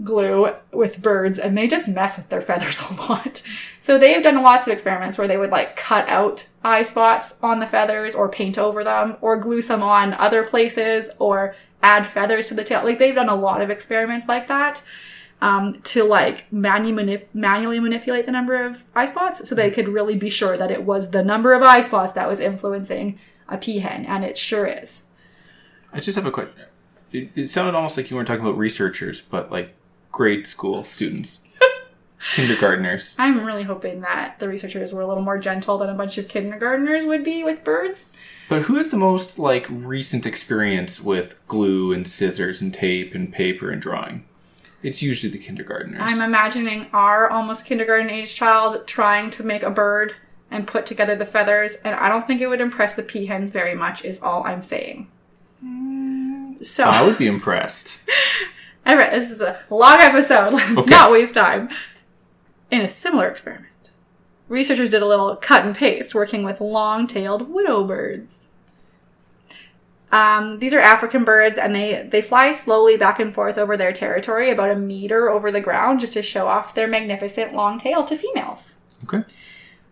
[0.02, 3.42] glue with birds and they just mess with their feathers a lot.
[3.78, 7.36] So they have done lots of experiments where they would like cut out eye spots
[7.42, 12.06] on the feathers or paint over them or glue some on other places or add
[12.06, 12.84] feathers to the tail.
[12.84, 14.82] Like they've done a lot of experiments like that
[15.40, 20.16] um, to like manu- manually manipulate the number of eye spots so they could really
[20.16, 24.06] be sure that it was the number of eye spots that was influencing a peahen
[24.06, 25.04] and it sure is.
[25.92, 26.54] I just have a question.
[27.12, 29.74] It, it sounded almost like you weren't talking about researchers, but like
[30.12, 31.46] grade school students,
[32.34, 33.16] kindergartners.
[33.18, 36.28] I'm really hoping that the researchers were a little more gentle than a bunch of
[36.28, 38.12] kindergartners would be with birds.
[38.48, 43.32] But who has the most like recent experience with glue and scissors and tape and
[43.32, 44.24] paper and drawing?
[44.82, 46.00] It's usually the kindergartners.
[46.02, 50.14] I'm imagining our almost kindergarten age child trying to make a bird
[50.50, 53.74] and put together the feathers, and I don't think it would impress the peahens very
[53.74, 55.08] much, is all I'm saying.
[55.64, 58.00] Mm, so, I would be impressed.
[58.84, 60.52] this is a long episode.
[60.52, 60.90] Let's Okay.
[60.90, 61.68] not waste time.
[62.70, 63.90] In a similar experiment,
[64.48, 68.46] researchers did a little cut and paste working with long tailed widow birds.
[70.12, 73.92] Um, these are African birds, and they, they fly slowly back and forth over their
[73.92, 78.04] territory, about a meter over the ground, just to show off their magnificent long tail
[78.04, 78.76] to females.
[79.04, 79.22] Okay.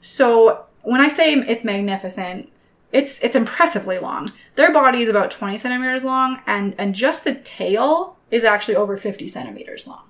[0.00, 2.50] So when I say it's magnificent,
[2.92, 4.32] it's it's impressively long.
[4.56, 8.96] Their body is about 20 centimeters long, and and just the tail is actually over
[8.96, 10.02] 50 centimeters long.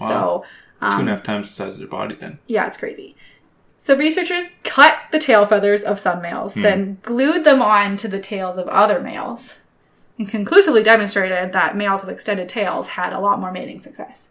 [0.00, 0.08] Wow.
[0.08, 0.44] So
[0.80, 2.38] um, Two and a half times the size of their body then.
[2.46, 3.16] yeah, it's crazy.
[3.78, 8.18] So researchers cut the tail feathers of some males, then glued them on to the
[8.18, 9.56] tails of other males,
[10.18, 14.28] and conclusively demonstrated that males with extended tails had a lot more mating success.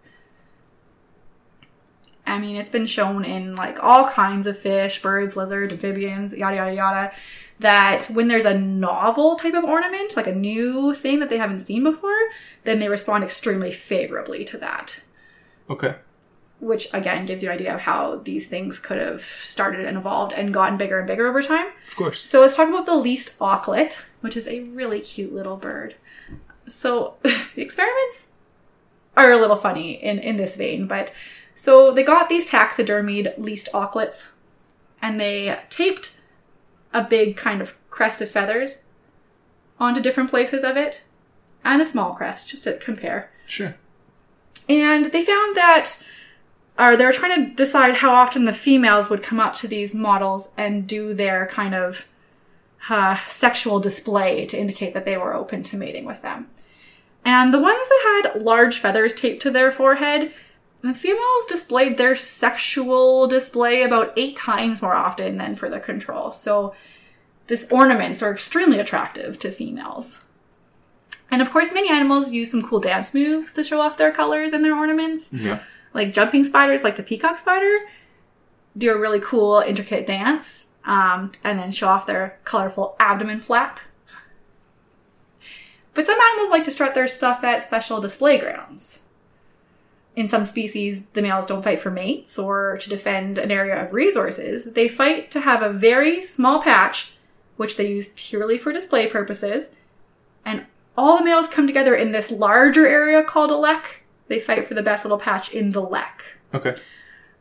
[2.28, 6.58] I mean, it's been shown in like all kinds of fish, birds, lizards, amphibians, yada
[6.58, 7.12] yada yada,
[7.60, 11.60] that when there's a novel type of ornament, like a new thing that they haven't
[11.60, 12.18] seen before,
[12.64, 15.02] then they respond extremely favorably to that
[15.70, 15.96] Okay.
[16.60, 20.34] which again gives you an idea of how these things could have started and evolved
[20.34, 21.68] and gotten bigger and bigger over time.
[21.88, 22.22] Of course.
[22.28, 25.96] So let's talk about the least auklet, which is a really cute little bird.
[26.68, 28.32] So the experiments
[29.18, 31.14] are a little funny in, in this vein, but
[31.56, 34.28] so they got these taxidermied least auklets
[35.02, 36.16] and they taped
[36.94, 38.84] a big kind of crest of feathers
[39.80, 41.04] onto different places of it
[41.64, 43.32] and a small crest just to compare.
[43.46, 43.76] Sure.
[44.68, 46.04] And they found that,
[46.78, 49.96] or they were trying to decide how often the females would come up to these
[49.96, 52.08] models and do their kind of
[52.90, 56.48] uh, sexual display to indicate that they were open to mating with them.
[57.26, 60.32] And the ones that had large feathers taped to their forehead,
[60.82, 66.32] the females displayed their sexual display about eight times more often than for the control.
[66.32, 66.74] So,
[67.48, 70.22] these ornaments are extremely attractive to females.
[71.32, 74.54] And of course, many animals use some cool dance moves to show off their colors
[74.54, 75.30] and their ornaments.
[75.32, 75.60] Yeah.
[75.94, 77.76] Like jumping spiders, like the peacock spider,
[78.78, 83.80] do a really cool, intricate dance um, and then show off their colorful abdomen flap.
[85.94, 89.02] But some animals like to strut their stuff at special display grounds.
[90.20, 93.94] In some species, the males don't fight for mates or to defend an area of
[93.94, 94.74] resources.
[94.74, 97.14] They fight to have a very small patch,
[97.56, 99.76] which they use purely for display purposes,
[100.44, 100.66] and
[100.98, 104.04] all the males come together in this larger area called a lek.
[104.28, 106.36] They fight for the best little patch in the lek.
[106.54, 106.76] Okay.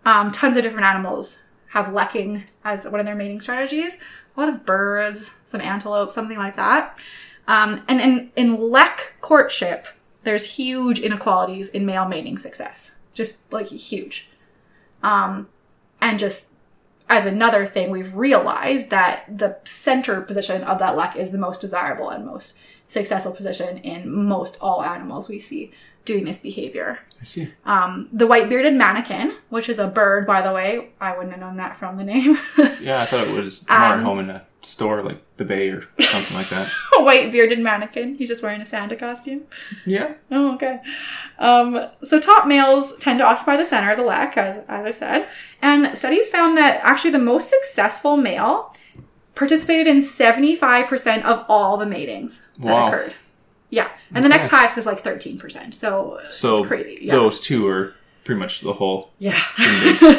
[0.04, 3.98] Um, tons of different animals have lekking as one of their mating strategies.
[4.36, 6.96] A lot of birds, some antelope, something like that.
[7.48, 9.88] Um, and in, in lek courtship,
[10.28, 12.90] there's huge inequalities in male mating success.
[13.14, 14.28] Just like huge.
[15.02, 15.48] Um,
[16.02, 16.50] and just
[17.08, 21.62] as another thing, we've realized that the center position of that lek is the most
[21.62, 25.72] desirable and most successful position in most all animals we see
[26.04, 26.98] doing this behavior.
[27.22, 27.48] I see.
[27.64, 31.40] Um, the white bearded manakin, which is a bird, by the way, I wouldn't have
[31.40, 32.36] known that from the name.
[32.82, 35.68] Yeah, I thought it was more at Um, home in a store like the Bay
[35.70, 36.70] or something like that.
[36.98, 38.16] a white bearded mannequin.
[38.16, 39.42] He's just wearing a Santa costume.
[39.86, 40.14] Yeah.
[40.30, 40.80] Oh, okay.
[41.38, 44.90] Um, so top males tend to occupy the center of the lek, as, as I
[44.90, 45.28] said.
[45.62, 48.74] And studies found that actually the most successful male
[49.34, 52.88] participated in 75% of all the matings that Wow.
[52.88, 53.14] occurred.
[53.70, 53.88] Yeah.
[54.14, 55.72] And the next highest is like 13%.
[55.74, 56.98] So, So it's crazy.
[57.02, 57.12] Yeah.
[57.14, 57.94] those two are
[58.24, 59.10] pretty much the whole.
[59.18, 59.38] Yeah.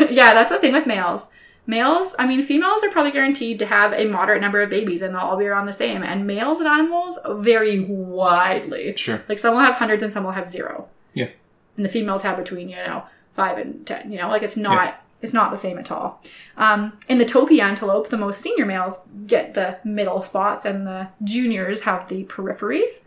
[0.09, 1.29] yeah, that's the thing with males.
[1.69, 5.13] Males, I mean, females are probably guaranteed to have a moderate number of babies and
[5.13, 6.01] they'll all be around the same.
[6.01, 8.97] And males and animals vary widely.
[8.97, 9.23] Sure.
[9.29, 10.87] Like some will have hundreds and some will have zero.
[11.13, 11.29] Yeah.
[11.77, 13.03] And the females have between, you know,
[13.35, 14.11] five and ten.
[14.11, 16.19] You know, like it's not it's not the same at all.
[16.57, 21.09] Um, in the topi antelope, the most senior males get the middle spots and the
[21.23, 23.05] juniors have the peripheries.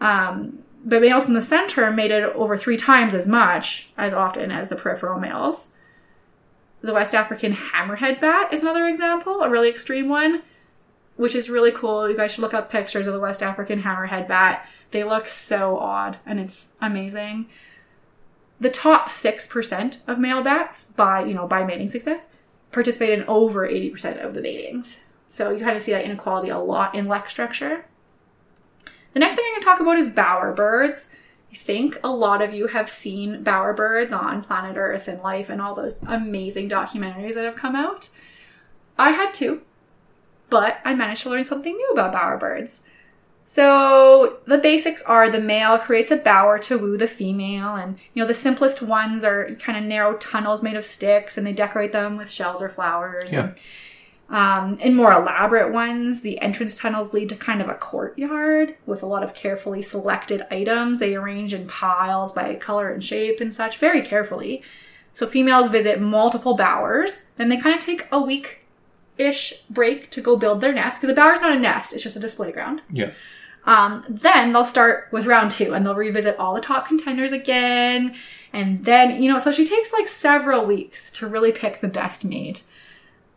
[0.00, 4.70] Um, but males in the center mated over three times as much as often as
[4.70, 5.70] the peripheral males.
[6.86, 10.42] The West African hammerhead bat is another example, a really extreme one,
[11.16, 12.08] which is really cool.
[12.08, 14.68] You guys should look up pictures of the West African hammerhead bat.
[14.92, 17.48] They look so odd and it's amazing.
[18.60, 22.28] The top 6% of male bats by, you know, by mating success
[22.70, 25.00] participate in over 80% of the matings.
[25.28, 27.86] So you kind of see that inequality a lot in lek structure.
[29.12, 31.08] The next thing I'm going to talk about is bowerbirds.
[31.52, 35.60] I think a lot of you have seen bowerbirds on Planet Earth and Life and
[35.60, 38.10] all those amazing documentaries that have come out.
[38.98, 39.62] I had two,
[40.50, 42.80] but I managed to learn something new about bowerbirds.
[43.48, 48.20] So the basics are the male creates a bower to woo the female, and you
[48.20, 51.92] know the simplest ones are kind of narrow tunnels made of sticks, and they decorate
[51.92, 53.32] them with shells or flowers.
[53.32, 53.54] Yeah.
[54.28, 59.02] Um, in more elaborate ones, the entrance tunnels lead to kind of a courtyard with
[59.02, 60.98] a lot of carefully selected items.
[60.98, 64.62] They arrange in piles by color and shape and such, very carefully.
[65.12, 68.60] So females visit multiple bowers, then they kind of take a week
[69.16, 72.16] ish break to go build their nest because a bower's not a nest; it's just
[72.16, 72.82] a display ground.
[72.90, 73.12] Yeah.
[73.64, 78.14] Um, then they'll start with round two and they'll revisit all the top contenders again.
[78.52, 82.24] And then, you know, so she takes like several weeks to really pick the best
[82.24, 82.62] mate.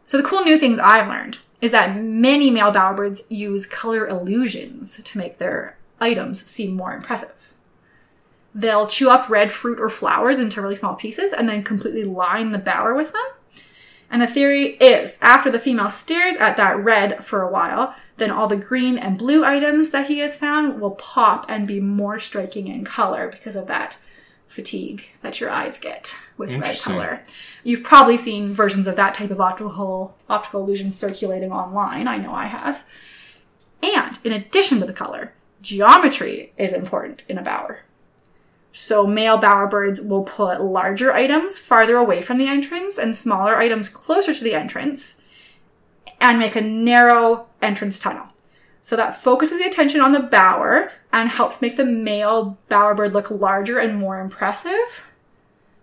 [0.10, 5.00] So the cool new things I've learned is that many male bowerbirds use color illusions
[5.04, 7.54] to make their items seem more impressive.
[8.56, 12.50] They'll chew up red fruit or flowers into really small pieces and then completely line
[12.50, 13.62] the bower with them.
[14.10, 18.32] And the theory is after the female stares at that red for a while, then
[18.32, 22.18] all the green and blue items that he has found will pop and be more
[22.18, 24.00] striking in color because of that
[24.50, 27.22] fatigue that your eyes get with red color.
[27.64, 32.08] You've probably seen versions of that type of optical optical illusion circulating online.
[32.08, 32.84] I know I have.
[33.82, 37.82] And in addition to the color, geometry is important in a bower.
[38.72, 43.88] So male bowerbirds will put larger items farther away from the entrance and smaller items
[43.88, 45.22] closer to the entrance
[46.20, 48.28] and make a narrow entrance tunnel.
[48.82, 53.30] So that focuses the attention on the bower and helps make the male bowerbird look
[53.30, 55.06] larger and more impressive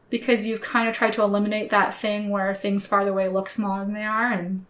[0.08, 3.84] because you've kind of tried to eliminate that thing where things farther away look smaller
[3.84, 4.64] than they are and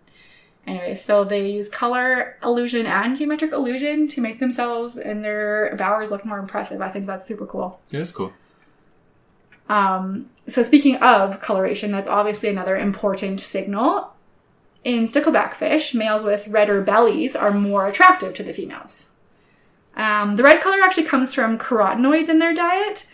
[0.67, 6.11] anyway so they use color illusion and geometric illusion to make themselves and their bowers
[6.11, 8.33] look more impressive i think that's super cool Yeah, that's cool.
[9.69, 14.13] um, so speaking of coloration, that's obviously another important signal.
[14.87, 19.07] In stickleback fish, males with redder bellies are more attractive to the females.
[19.97, 23.11] Um, the red color actually comes from carotenoids in their diet,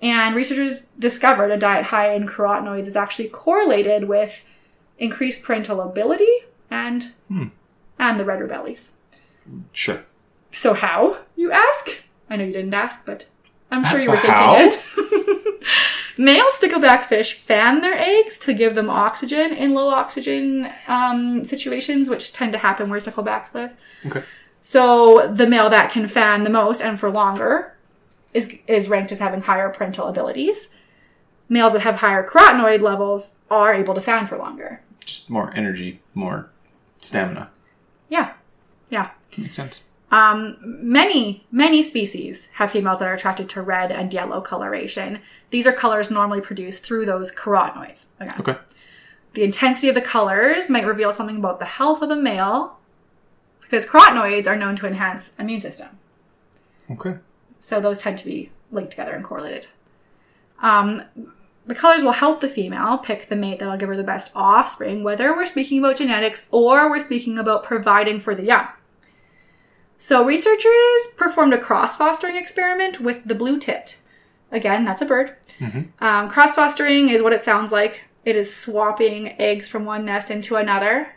[0.00, 4.46] and researchers discovered a diet high in carotenoids is actually correlated with
[4.98, 7.46] increased parental ability and Hmm.
[7.98, 8.92] and the redder bellies.
[9.72, 10.04] Sure.
[10.52, 12.04] So how, you ask?
[12.30, 13.26] I know you didn't ask, but
[13.70, 14.54] I'm sure you were How?
[14.58, 15.62] thinking it.
[16.18, 22.08] Male stickleback fish fan their eggs to give them oxygen in low oxygen um, situations,
[22.08, 23.74] which tend to happen where sticklebacks live.
[24.06, 24.22] Okay.
[24.62, 27.76] So the male that can fan the most and for longer
[28.32, 30.70] is is ranked as having higher parental abilities.
[31.48, 34.80] Males that have higher carotenoid levels are able to fan for longer.
[35.04, 36.50] Just more energy, more
[37.00, 37.50] stamina.
[38.08, 38.32] Yeah,
[38.90, 39.10] yeah.
[39.38, 39.82] Makes sense.
[40.10, 45.20] Um, many, many species have females that are attracted to red and yellow coloration.
[45.50, 48.06] These are colors normally produced through those carotenoids.
[48.20, 48.36] Again.
[48.38, 48.56] Okay.
[49.34, 52.78] The intensity of the colors might reveal something about the health of the male
[53.60, 55.88] because carotenoids are known to enhance immune system.
[56.90, 57.18] Okay.
[57.58, 59.66] So those tend to be linked together and correlated.
[60.62, 61.02] Um,
[61.66, 65.02] the colors will help the female pick the mate that'll give her the best offspring,
[65.02, 68.68] whether we're speaking about genetics or we're speaking about providing for the young.
[69.96, 73.96] So researchers performed a cross-fostering experiment with the blue tit.
[74.52, 75.34] Again, that's a bird.
[75.58, 75.88] Mhm.
[76.00, 78.02] Um, cross fostering is what it sounds like.
[78.24, 81.08] It is swapping eggs from one nest into another,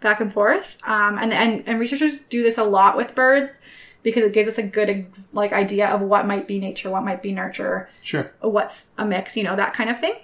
[0.00, 0.76] back and forth.
[0.84, 3.60] Um, and, and and researchers do this a lot with birds
[4.02, 7.04] because it gives us a good ex- like idea of what might be nature, what
[7.04, 8.30] might be nurture, Sure.
[8.40, 10.14] what's a mix, you know, that kind of thing.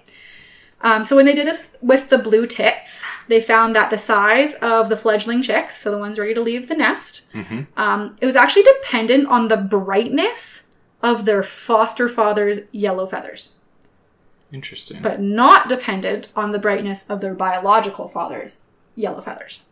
[0.81, 4.55] Um, so when they did this with the blue tits, they found that the size
[4.55, 8.25] of the fledgling chicks, so the ones ready to leave the nest, hmm um, it
[8.25, 10.67] was actually dependent on the brightness
[11.01, 13.49] of their foster father's yellow feathers,
[14.51, 15.01] Interesting.
[15.01, 18.57] but not dependent on the brightness of their biological father's
[18.95, 19.63] yellow feathers.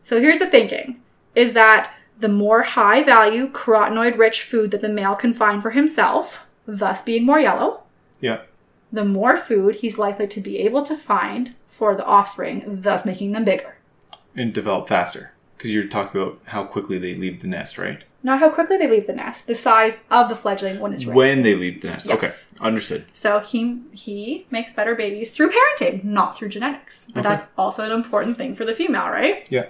[0.00, 1.00] So here's the thinking
[1.34, 5.70] is that the more high value carotenoid rich food that the male can find for
[5.70, 7.82] himself, thus being more yellow,
[8.20, 8.40] yeah.
[8.92, 13.32] The more food he's likely to be able to find for the offspring, thus making
[13.32, 13.76] them bigger.
[14.34, 15.32] And develop faster.
[15.56, 18.04] Because you're talking about how quickly they leave the nest, right?
[18.22, 21.16] Not how quickly they leave the nest, the size of the fledgling when it's ready.
[21.16, 22.06] When they leave the nest.
[22.06, 22.16] Yes.
[22.16, 22.64] Okay.
[22.66, 23.06] Understood.
[23.14, 27.06] So he he makes better babies through parenting, not through genetics.
[27.14, 27.28] But Okay.
[27.36, 29.48] that's also an important thing for the female, right?
[29.50, 29.66] Yeah.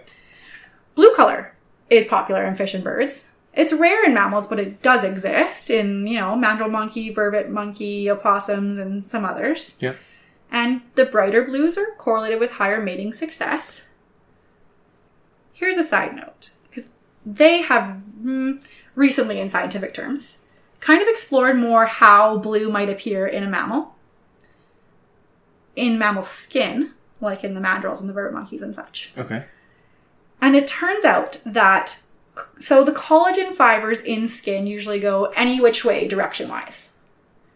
[0.96, 1.54] Blue color
[1.90, 3.26] is popular in fish and birds.
[3.56, 8.10] It's rare in mammals, but it does exist in, you know, mandrill monkey, vervet monkey,
[8.10, 9.78] opossums, and some others.
[9.80, 9.94] Yeah.
[10.50, 13.88] And the brighter blues are correlated with higher mating success.
[15.54, 16.88] Here's a side note, because
[17.24, 18.62] they have mm,
[18.94, 20.38] recently, in scientific terms,
[20.80, 23.94] kind of explored more how blue might appear in a mammal,
[25.74, 26.92] in mammal skin,
[27.22, 29.12] like in the mandrills and the vervet monkeys and such.
[29.16, 29.46] Okay.
[30.42, 32.02] And it turns out that
[32.58, 36.90] so the collagen fibers in skin usually go any which way direction wise.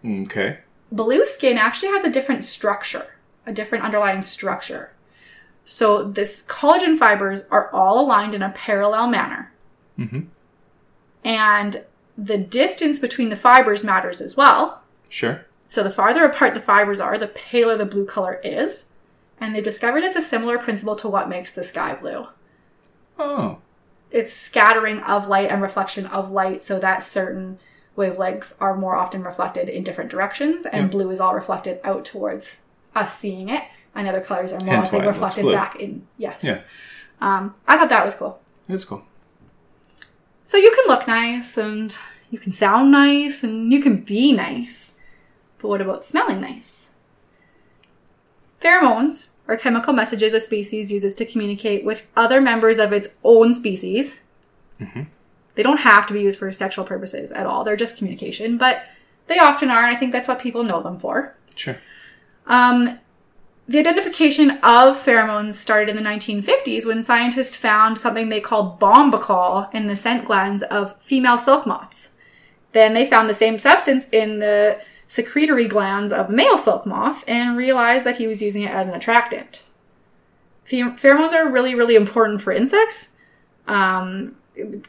[0.04, 0.58] Okay.
[0.92, 3.06] Blue skin actually has a different structure,
[3.46, 4.92] a different underlying structure.
[5.64, 9.52] So this collagen fibers are all aligned in a parallel manner.
[9.96, 10.22] hmm
[11.24, 11.84] And
[12.16, 14.82] the distance between the fibers matters as well.
[15.08, 15.46] Sure.
[15.66, 18.86] So the farther apart the fibers are, the paler the blue color is.
[19.40, 22.26] And they've discovered it's a similar principle to what makes the sky blue.
[23.18, 23.58] Oh.
[24.10, 27.58] It's scattering of light and reflection of light so that certain
[27.96, 30.88] wavelengths are more often reflected in different directions and Yeah.
[30.88, 32.58] blue is all reflected out towards
[32.94, 33.62] us seeing it
[33.94, 36.60] and other colors are more Hence often why it looks reflected back in yes Yeah.
[37.20, 39.02] um, i thought that was cool That's cool.
[40.44, 41.96] so you can look nice and
[42.30, 44.94] you can sound nice and you can be nice
[45.58, 46.88] but what about smelling nice
[48.60, 53.54] pheromones are chemical messages a species uses to communicate with other members of its own
[53.54, 54.20] species
[54.80, 55.06] Mhm.
[55.54, 57.64] They don't have to be used for sexual purposes at all.
[57.64, 58.86] They're just communication, but
[59.26, 61.34] they often are, and I think that's what people know them for.
[61.54, 61.76] Sure.
[62.46, 62.98] Um,
[63.68, 69.72] the identification of pheromones started in the 1950s when scientists found something they called bombykol
[69.74, 72.08] in the scent glands of female silk moths.
[72.72, 77.56] Then they found the same substance in the secretory glands of male silk moth and
[77.56, 79.64] realized that he was using it as an attractant.
[80.64, 83.08] Pheromones are really, really important for insects.
[83.66, 84.36] Um,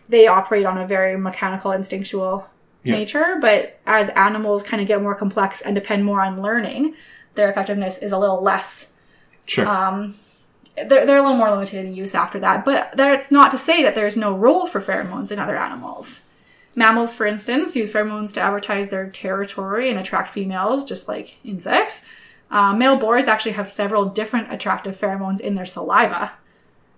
[0.10, 2.47] they operate on a very mechanical, instinctual
[2.84, 2.93] Yeah.
[2.97, 6.93] nature, but as animals kind of get more complex and depend more on learning,
[7.34, 8.91] their effectiveness is a little less
[9.47, 9.65] Sure.
[9.67, 10.13] um,
[10.75, 12.63] they're, they're a little more limited in use after that.
[12.63, 16.21] But that's not to say that there's no role for pheromones in other animals.
[16.75, 22.05] Mammals, for instance, use pheromones to advertise their territory and attract females, just like insects.
[22.49, 26.34] Uh, male boars actually have several different attractive pheromones in their saliva.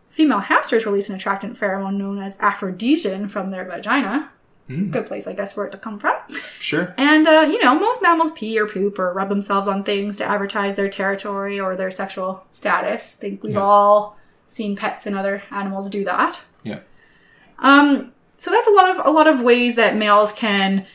[0.10, 4.30] Female hamsters release an attractant pheromone known as aphrodisin from their vagina.
[4.70, 4.92] Mm.
[4.92, 6.16] Good place, I guess, for it to come from.
[6.60, 6.94] Sure.
[6.98, 10.24] And, uh, you know, most mammals pee or poop or rub themselves on things to
[10.26, 13.18] advertise their territory or their sexual status.
[13.18, 13.62] I think we've Yeah.
[13.62, 16.44] all seen pets and other animals do that.
[16.64, 16.80] Yeah.
[17.60, 20.86] Um, so that's a lot of a lot of ways that males can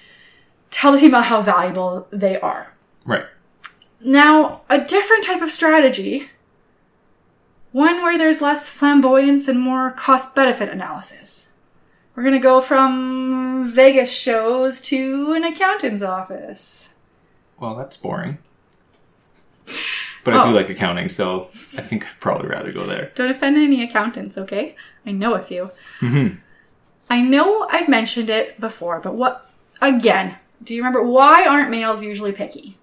[0.70, 2.74] tell the female how valuable they are.
[3.06, 3.24] Right.
[4.00, 6.28] Now, a different type of strategy,
[7.72, 11.48] one where there's less flamboyance and more cost benefit analysis.
[12.14, 16.94] We're going to go from Vegas shows to an accountant's office.
[17.58, 18.38] Well, that's boring.
[20.24, 20.52] But I do Oh.
[20.52, 23.10] like accounting, so I think I'd probably rather go there.
[23.14, 24.76] Don't offend any accountants, okay?
[25.06, 25.70] I know a few.
[26.00, 26.28] hmm
[27.10, 29.50] I know I've mentioned it before, but what,
[29.80, 32.76] again, do you remember why aren't males usually picky?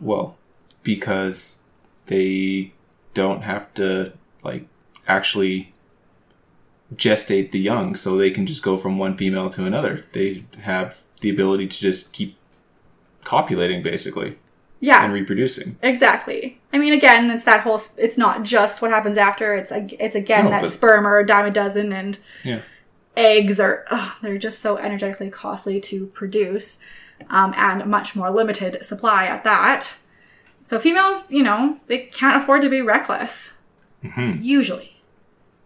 [0.00, 0.36] Well,
[0.82, 1.62] because
[2.06, 2.72] they
[3.14, 4.12] don't have to
[4.42, 4.66] like
[5.06, 5.74] actually
[6.94, 10.06] gestate the young, so they can just go from one female to another.
[10.12, 12.36] They have the ability to just keep
[13.24, 14.38] copulating basically
[14.80, 15.76] Yeah, and reproducing.
[15.82, 16.58] Exactly.
[16.72, 17.80] I mean, again, it's that whole.
[17.98, 19.54] It's not just what happens after.
[19.54, 22.60] It's it's again No, that but- sperm are a dime a dozen, and Yeah.
[23.16, 26.80] eggs are ugh, they're just so energetically costly to produce.
[27.28, 29.98] um, and much more limited supply at that.
[30.62, 33.52] So females, you know, they can't afford to be reckless.
[34.16, 35.02] Usually.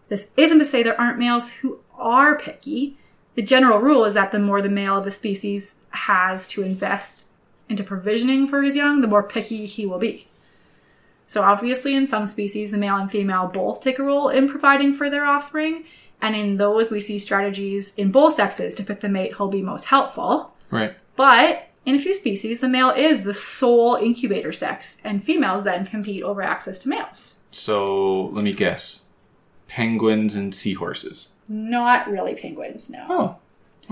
[0.08, 2.96] This isn't to say there aren't males who are picky.
[3.36, 7.26] The general rule is that the more the male of a species has to invest
[7.68, 10.28] into provisioning for his young, the more picky he will be.
[11.26, 14.92] So, obviously, in some species, the male and female both take a role in providing
[14.92, 15.84] for their offspring.
[16.20, 19.62] And in those, we see strategies in both sexes to pick the mate who'll be
[19.62, 20.54] most helpful.
[20.70, 20.94] Right.
[21.16, 25.86] But in a few species, the male is the sole incubator sex, and females then
[25.86, 27.36] compete over access to males.
[27.50, 29.10] So let me guess.
[29.68, 31.36] Penguins and seahorses.
[31.48, 33.06] Not really penguins, no.
[33.08, 33.36] Oh.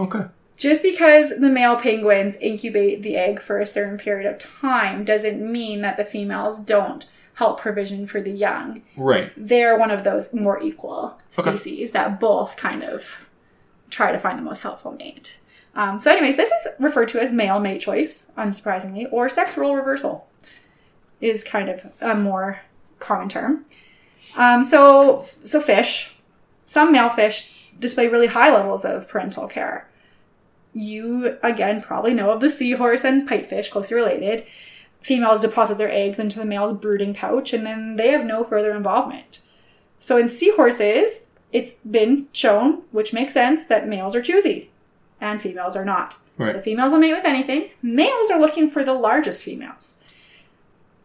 [0.04, 0.26] Okay.
[0.62, 5.42] Just because the male penguins incubate the egg for a certain period of time doesn't
[5.42, 8.80] mean that the females don't help provision for the young.
[8.96, 9.32] Right.
[9.36, 11.56] They're one of those more equal Okay.
[11.56, 13.26] species that both kind of
[13.90, 15.36] try to find the most helpful mate.
[15.74, 19.74] Um, so, anyways, this is referred to as male mate choice, unsurprisingly, or sex role
[19.74, 20.28] reversal
[21.20, 22.60] is kind of a more
[23.00, 23.64] common term.
[24.36, 26.14] Um, so, so fish,
[26.66, 29.88] some male fish display really high levels of parental care.
[30.74, 34.46] You again probably know of the seahorse and pipefish, closely related.
[35.00, 38.74] Females deposit their eggs into the male's brooding pouch, and then they have no further
[38.74, 39.42] involvement.
[39.98, 44.70] So in seahorses, it's been shown, which makes sense, that males are choosy
[45.22, 46.16] and females are not.
[46.36, 46.52] Right.
[46.52, 47.70] So females will mate with anything.
[47.80, 49.96] Males are looking for the largest females.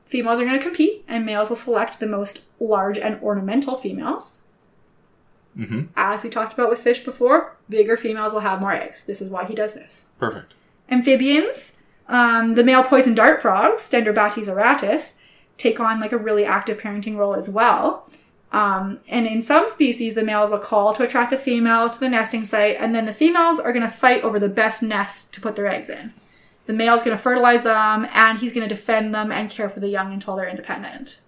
[0.03, 4.39] Females are going to compete, and males will select the most large and ornamental females.
[5.57, 5.81] Mm-hmm.
[5.95, 9.03] As we talked about with fish before, bigger females will have more eggs.
[9.03, 10.05] This is why he does this.
[10.19, 10.53] Perfect.
[10.89, 11.77] Amphibians,
[12.07, 15.15] um, the male poison dart frogs, Dendrobates auratus,
[15.57, 18.09] take on like a really active parenting role as well.
[18.51, 22.09] Um, and in some species, the males will call to attract the females to the
[22.09, 25.41] nesting site, and then the females are going to fight over the best nest to
[25.41, 26.13] put their eggs in.
[26.65, 29.79] The male's going to fertilize them, and he's going to defend them and care for
[29.79, 31.19] the young until they're independent.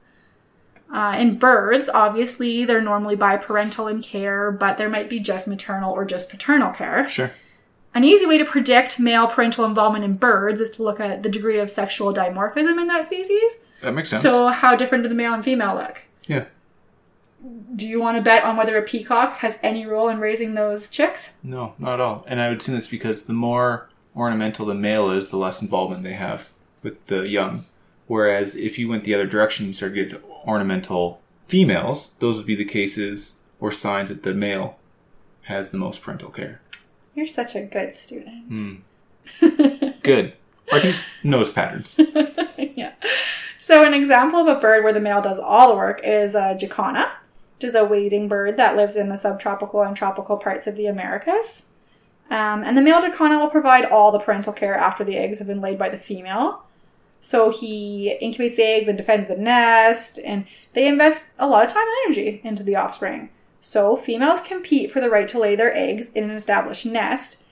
[0.92, 5.94] Uh, in birds, obviously, they're normally biparental in care, but there might be just maternal
[5.94, 7.08] or just paternal care.
[7.08, 7.32] Sure.
[7.94, 11.30] An easy way to predict male parental involvement in birds is to look at the
[11.30, 13.60] degree of sexual dimorphism in that species.
[13.82, 14.22] That makes sense.
[14.22, 16.02] So, how different do the male and female look?
[16.28, 16.46] yeah.
[17.74, 20.90] Do you want to bet on whether a peacock has any role in raising those
[20.90, 21.34] chicks?
[21.42, 22.26] No, not at all.
[22.28, 26.04] And I would assume that's because the more ornamental the male is, the less involvement
[26.04, 26.50] they have
[26.84, 27.66] with the young.
[28.08, 32.56] Whereas if you went the other direction and started getting ornamental females, those would be
[32.56, 34.78] the cases or signs that the male
[35.44, 36.60] has the most parental care.
[37.16, 38.46] You're such a good student.
[38.48, 38.76] Hmm.
[40.04, 40.34] Good.
[40.72, 42.00] Just knows patterns.
[42.58, 42.94] yeah.
[43.58, 46.56] So, an example of a bird where the male does all the work is a
[46.56, 47.12] jacana,
[47.58, 50.86] which is a wading bird that lives in the subtropical and tropical parts of the
[50.86, 51.66] Americas.
[52.30, 55.48] Um, and the male jacana will provide all the parental care after the eggs have
[55.48, 56.64] been laid by the female.
[57.22, 61.74] So he incubates the eggs and defends the nest, and they invest a lot of
[61.74, 63.30] time and energy into the offspring.
[63.62, 67.44] So females compete for the right to lay their eggs in an established nest,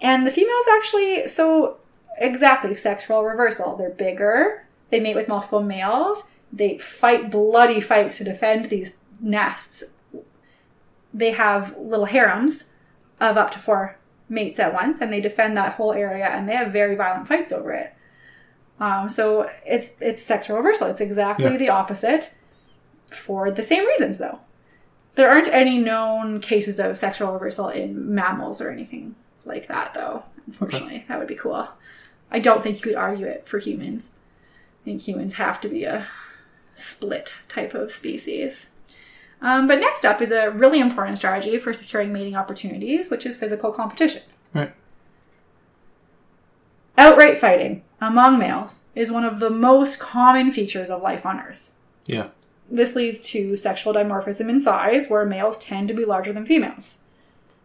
[0.00, 1.78] and the females actually, so
[2.18, 3.76] exactly, sexual reversal.
[3.76, 9.84] They're bigger, they mate with multiple males, they fight bloody fights to defend these nests.
[11.14, 12.66] They have little harems
[13.20, 13.98] of up to four
[14.28, 17.52] mates at once, and they defend that whole area, and they have very violent fights
[17.52, 17.94] over it.
[18.80, 20.88] Um, so it's it's sexual reversal.
[20.88, 21.56] It's exactly Yeah.
[21.56, 22.34] the opposite
[23.12, 24.40] for the same reasons, though.
[25.14, 29.14] There aren't any known cases of sexual reversal in mammals or anything
[29.44, 30.22] like that, though.
[30.46, 31.68] Unfortunately, that would be cool.
[32.30, 34.10] I don't think you could argue it for humans.
[34.82, 36.08] I think humans have to be a
[36.74, 38.70] split type of species.
[39.42, 43.36] Um, but next up is a really important strategy for securing mating opportunities, which is
[43.36, 44.22] physical competition.
[44.54, 44.72] right.
[46.98, 51.70] Outright fighting among males is one of the most common features of life on Earth.
[52.06, 52.28] Yeah.
[52.70, 56.98] This leads to sexual dimorphism in size, where males tend to be larger than females.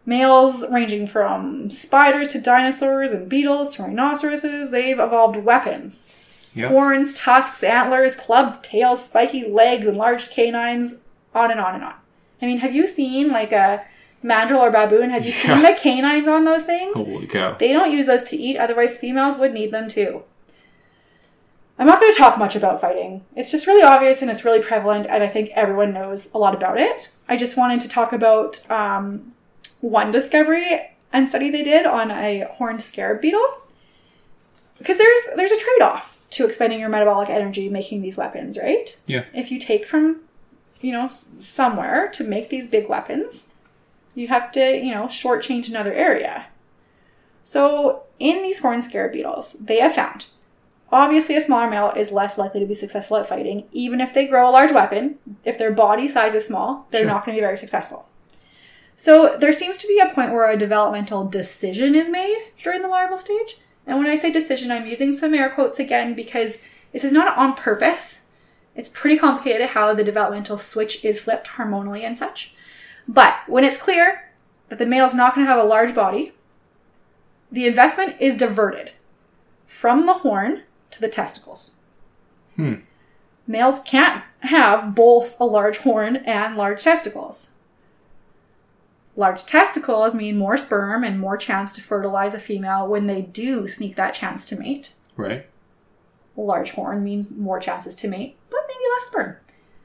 [0.04, 6.14] Males, ranging from spiders to dinosaurs and beetles to rhinoceroses, they've evolved weapons.
[6.54, 6.68] Yeah.
[6.68, 10.94] Horns, tusks, antlers, clubbed tails, spiky legs, and large canines,
[11.34, 11.94] on and on and on.
[12.40, 13.84] I mean, have you seen like a
[14.22, 15.10] mandrill or baboon?
[15.10, 16.96] Have you seen the canines on those things?
[16.96, 17.56] Holy cow.
[17.58, 20.22] They don't use those to eat, otherwise, females would need them too.
[21.78, 23.24] I'm not going to talk much about fighting.
[23.36, 26.54] It's just really obvious and it's really prevalent, and I think everyone knows a lot
[26.54, 27.12] about it.
[27.28, 29.32] I just wanted to talk about um,
[29.80, 30.80] one discovery
[31.12, 33.46] and study they did on a horned scarab beetle.
[34.78, 38.96] Because there's there's a trade off to expending your metabolic energy making these weapons, right?
[39.06, 39.24] Yeah.
[39.32, 40.20] If you take from,
[40.80, 43.47] you know, somewhere to make these big weapons,
[44.14, 46.46] you have to, you know, shortchange another area.
[47.44, 50.26] So, in these horned scarab beetles, they have found
[50.90, 54.26] obviously a smaller male is less likely to be successful at fighting, even if they
[54.26, 55.18] grow a large weapon.
[55.44, 57.10] If their body size is small, they're Sure.
[57.10, 58.06] not going to be very successful.
[58.94, 62.88] So, there seems to be a point where a developmental decision is made during the
[62.88, 63.58] larval stage.
[63.86, 66.60] And when I say decision, I'm using some air quotes again because
[66.92, 68.22] this is not on purpose.
[68.74, 72.54] It's pretty complicated how the developmental switch is flipped hormonally and such.
[73.08, 74.30] But when it's clear
[74.68, 76.34] that the male is not going to have a large body,
[77.50, 78.92] the investment is diverted
[79.64, 81.76] from the horn to the testicles.
[82.56, 82.74] Hmm.
[83.46, 87.52] Males can't have both a large horn and large testicles.
[89.16, 93.66] Large testicles mean more sperm and more chance to fertilize a female when they do
[93.66, 94.92] sneak that chance to mate.
[95.16, 95.46] Right.
[96.36, 99.36] Large horn means more chances to mate, but maybe less sperm.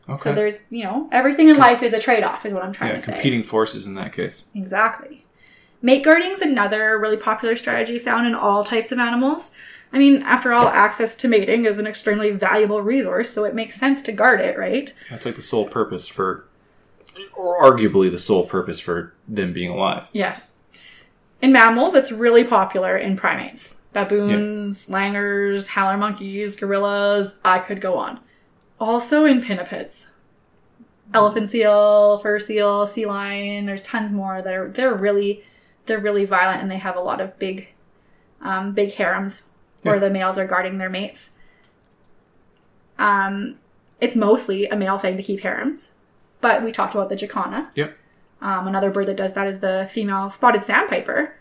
[0.10, 0.18] Okay.
[0.22, 2.92] So there's, you know, everything in life is a trade off, is what I'm trying
[2.92, 3.14] yeah, to say.
[3.14, 4.46] competing forces in that case.
[4.54, 5.24] Exactly.
[5.82, 9.52] Mate guarding is another really popular strategy found in all types of animals.
[9.92, 13.76] I mean, after all, access to mating is an extremely valuable resource, so it makes
[13.76, 14.94] sense to guard it, right?
[15.10, 16.48] That's like the sole purpose for,
[17.36, 20.10] or arguably the sole purpose for them being alive.
[20.12, 20.52] Yes.
[21.42, 23.76] In mammals, it's really popular in primates.
[23.92, 28.20] Baboons, langurs, howler monkeys, gorillas, I could go on.
[28.84, 30.08] Also in pinnipeds.
[31.14, 35.44] Elephant seal, fur seal, sea lion, there's tons more that are they're really
[35.86, 37.70] they're really violent and they have a lot of big
[38.42, 39.44] um, big harems
[39.84, 40.02] where Yeah.
[40.02, 41.32] the males are guarding their mates.
[42.98, 43.58] Um,
[44.02, 45.94] it's mostly a male thing to keep harems,
[46.42, 47.70] but we talked about the jacana.
[47.76, 47.98] Yep.
[48.42, 51.36] Um, another bird that does that is the female spotted sandpiper.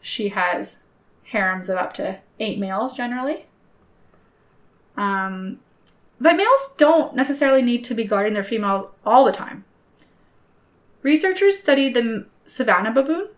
[0.00, 0.80] She has
[1.24, 3.46] harems of up to eight males generally.
[4.96, 5.58] Um,
[6.24, 9.62] but males don't necessarily need to be guarding their females all the time.
[11.02, 13.28] Researchers studied the savanna baboon,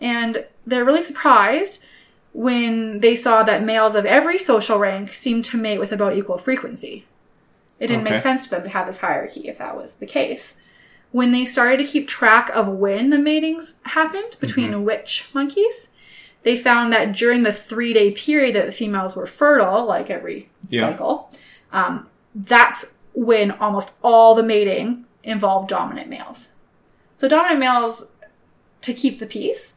[0.00, 1.84] and they're really surprised
[2.32, 6.38] when they saw that males of every social rank seemed to mate with about equal
[6.38, 7.04] frequency.
[7.80, 8.12] It didn't Okay.
[8.12, 10.54] make sense to them to have this hierarchy if that was the case.
[11.10, 15.88] When they started to keep track of when the matings happened between which monkeys,
[16.44, 20.48] they found that during the three day period that the females were fertile, like every
[20.68, 20.90] Yeah.
[20.90, 21.28] cycle,
[21.72, 22.08] um,
[22.44, 22.84] that's
[23.14, 26.48] when almost all the mating involved dominant males.
[27.14, 28.04] So dominant males,
[28.82, 29.74] to keep the peace,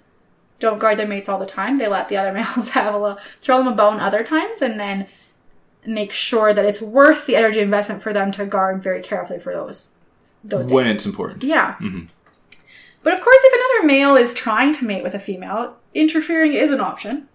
[0.59, 1.77] don't guard their mates all the time.
[1.77, 4.79] They let the other males have a little, throw them a bone other times, and
[4.79, 5.07] then
[5.85, 9.53] make sure that it's worth the energy investment for them to guard very carefully for
[9.53, 9.89] those
[10.43, 10.73] those days.
[10.73, 11.43] When it's important.
[11.43, 11.75] Yeah.
[11.79, 12.07] Mhm.
[13.03, 16.71] But of course, if another male is trying to mate with a female, interfering is
[16.71, 17.27] an option.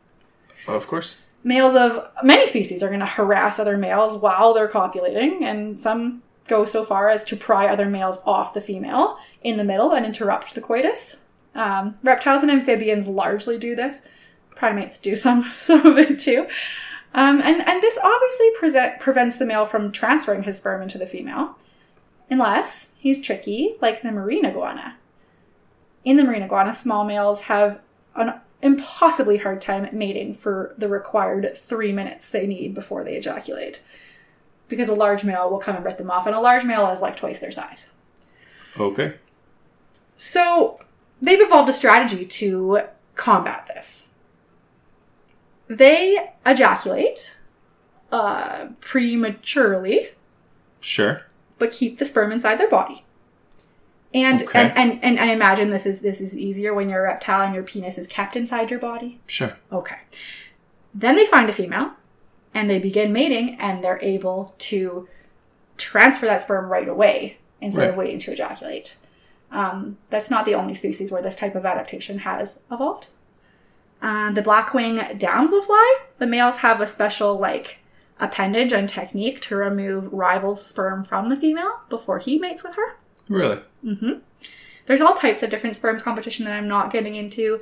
[0.68, 1.18] Of course.
[1.47, 6.22] Males of many species are going to harass other males while they're copulating, and some
[6.49, 10.07] go so far as to pry other males off the female in the middle and
[10.07, 11.16] interrupt the coitus.
[11.55, 14.03] Um, reptiles and amphibians largely do this.
[14.57, 16.47] Primates do some some of it too.
[17.12, 21.07] Um, and, and this obviously present, prevents the male from transferring his sperm into the
[21.07, 21.57] female,
[22.28, 24.97] unless he's tricky, like the marine iguana.
[26.05, 27.80] In the marine iguana, small males have
[28.16, 33.85] an impossibly hard time mating for the required three minutes they need before they ejaculate.
[34.67, 37.01] Because a large male will come and rip them off, and a large male is
[37.03, 37.91] like twice their size.
[38.81, 39.15] Okay.
[40.17, 40.81] So
[41.21, 42.81] they've evolved a strategy to
[43.15, 44.09] combat this.
[45.69, 47.37] They ejaculate
[48.11, 50.09] uh, prematurely,
[50.81, 51.23] Sure.
[51.59, 53.05] but keep the sperm inside their body.
[54.15, 54.61] And, Okay.
[54.61, 57.53] and, and and I imagine this is this is easier when you're a reptile and
[57.55, 59.21] your penis is kept inside your body.
[59.27, 59.59] Sure.
[59.73, 59.97] Okay.
[60.95, 61.91] Then they find a female
[62.55, 65.09] and they begin mating and they're able to
[65.77, 68.97] transfer that sperm right away instead of waiting to ejaculate.
[69.51, 73.09] Um, that's not the only species where this type of adaptation has evolved.
[74.01, 77.79] Uh, the blackwing damselfly, the males have a special like
[78.21, 82.97] appendage and technique to remove rival's sperm from the female before he mates with her.
[83.29, 83.61] Really?
[83.83, 84.14] hmm
[84.87, 87.61] There's all types of different sperm competition that I'm not getting into.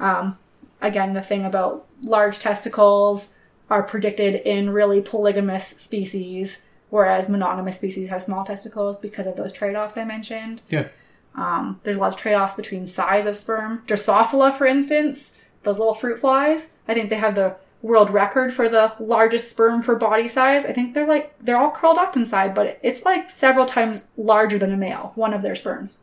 [0.00, 0.38] Um,
[0.80, 3.34] again, the thing about large testicles
[3.70, 9.52] are predicted in really polygamous species, whereas monogamous species have small testicles because of those
[9.52, 10.62] trade offs I mentioned.
[10.68, 10.88] Yeah.
[11.34, 13.82] Um, there's a lot of trade offs between size of sperm.
[13.86, 18.66] Drosophila, for instance, those little fruit flies, I think they have the world record for
[18.66, 20.64] the largest sperm for body size.
[20.64, 24.58] I think they're like, they're all curled up inside, but it's like several times larger
[24.58, 25.98] than a male, one of their sperms.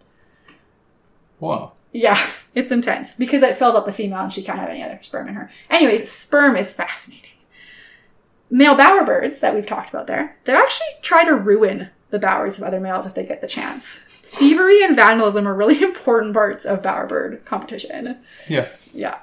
[1.39, 1.71] Wow.
[1.91, 2.23] Yeah,
[2.55, 5.27] it's intense because it fills up the female and she can't have any other sperm
[5.27, 5.49] in her.
[5.71, 7.31] Anyways, sperm is fascinating.
[8.51, 12.63] Male bowerbirds that we've talked about there, they actually try to ruin the bowers of
[12.63, 13.95] other males if they get the chance.
[14.05, 18.19] Thievery and vandalism are really important parts of bowerbird competition.
[18.47, 18.67] Yeah.
[18.93, 19.17] Yeah.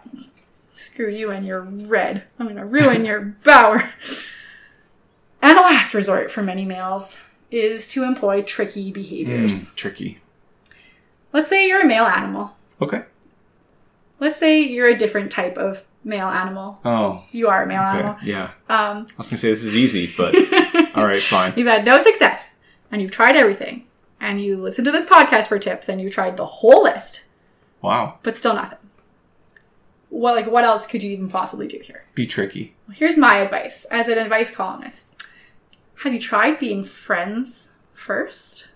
[0.79, 2.25] Screw you and your red.
[2.39, 3.91] I'm gonna ruin your bower.
[5.43, 7.21] And a last resort for many males
[7.51, 9.67] is to employ tricky behaviors.
[9.67, 10.19] Mm, tricky.
[11.33, 12.57] Let's say you're a male animal.
[12.81, 13.03] Okay.
[14.21, 16.81] Let's say you're a different type of male animal.
[16.85, 17.25] Oh.
[17.33, 17.99] You are a male Okay.
[17.99, 18.17] animal.
[18.23, 18.45] Yeah.
[18.69, 20.35] Um, I was gonna say this is easy, but
[20.97, 21.55] all right, fine.
[21.57, 22.55] You've had no success,
[22.91, 23.85] and you've tried everything,
[24.21, 27.25] and you listened to this podcast for tips, and you tried the whole list,
[27.83, 28.19] Wow.
[28.23, 28.78] but still nothing.
[30.11, 32.05] What like what else could you even possibly do here?
[32.15, 32.75] Be tricky.
[32.87, 35.15] Well, Here's my advice as an advice columnist.
[36.03, 38.69] Have you tried being friends first?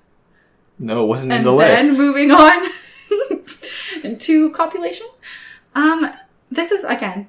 [0.78, 1.82] No, it wasn't in the list.
[1.84, 2.68] and then moving on
[4.02, 5.06] into copulation.
[5.74, 6.12] Um,
[6.50, 7.28] this is again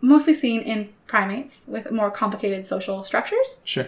[0.00, 3.86] mostly seen in primates with more complicated social structures, Sure.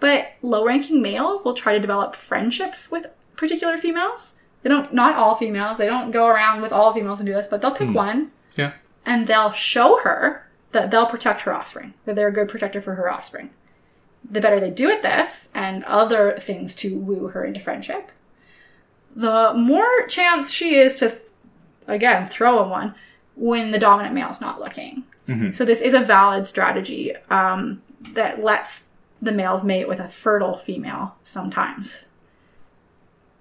[0.00, 3.06] but low-ranking males will try to develop friendships with
[3.36, 4.36] particular females.
[4.62, 5.76] They don't, not all females.
[5.76, 7.94] They don't go around with all females and do this, but they'll pick Hmm.
[7.94, 8.72] one Yeah.
[9.06, 12.94] and they'll show her that they'll protect her offspring, that they're a good protector for
[12.94, 13.50] her offspring.
[14.28, 18.10] The better they do at this, and other things to woo her into friendship,
[19.14, 21.14] the more chance she is to,
[21.86, 22.94] again, throw him one
[23.34, 25.04] when the dominant male's not looking.
[25.28, 25.54] Mhm.
[25.54, 27.82] So this is a valid strategy um,
[28.12, 28.84] that lets
[29.20, 32.04] the males mate with a fertile female sometimes.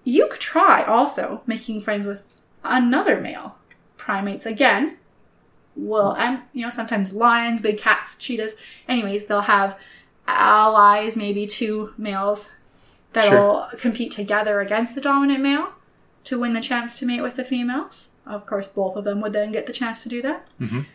[0.04, 3.56] You could try also making friends with another male.
[3.98, 4.98] Primates again
[5.76, 8.56] will and you know sometimes lions, big cats, cheetahs.
[8.88, 9.78] Anyways, they'll have
[10.28, 12.52] allies, maybe two males
[13.14, 15.70] that'll compete together against the dominant male
[16.24, 18.10] to win the chance to mate with the females.
[18.26, 20.48] Of course, both of them would then get the chance to do that.
[20.60, 20.86] Mhm.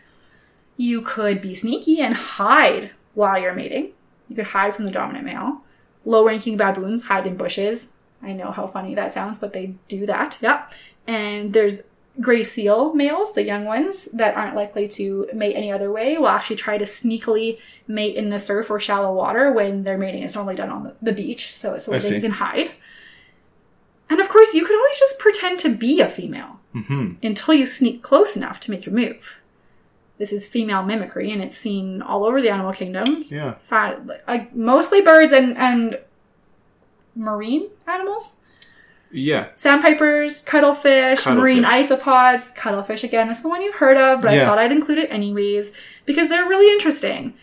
[0.77, 3.91] You could be sneaky and hide while you're mating.
[4.29, 5.61] You could hide from the dominant male.
[6.05, 7.89] Low ranking baboons hide in bushes.
[8.23, 10.37] I know how funny that sounds, but they do that.
[10.41, 10.71] Yep.
[11.05, 11.83] And there's
[12.19, 16.27] gray seal males, the young ones, that aren't likely to mate any other way, will
[16.27, 20.33] actually try to sneakily mate in the surf or shallow water when their mating is
[20.35, 21.55] normally done on the, the beach.
[21.55, 22.21] So it's a way I they see.
[22.21, 22.71] can hide.
[24.09, 27.65] And of course, you could always just pretend to be a female hmm until you
[27.65, 29.37] sneak close enough to make your move.
[30.17, 33.25] This is female mimicry, and it's seen all over the animal kingdom.
[33.29, 33.57] Yeah.
[33.59, 35.99] So, like, mostly birds and, and
[37.15, 38.37] marine animals.
[39.11, 39.47] Yeah.
[39.55, 42.53] Sandpipers, cuttlefish, marine isopods.
[42.53, 45.71] Cuttlefish, again, that's the one you've heard of, but I thought I'd include it anyways
[46.05, 47.33] because they're really interesting.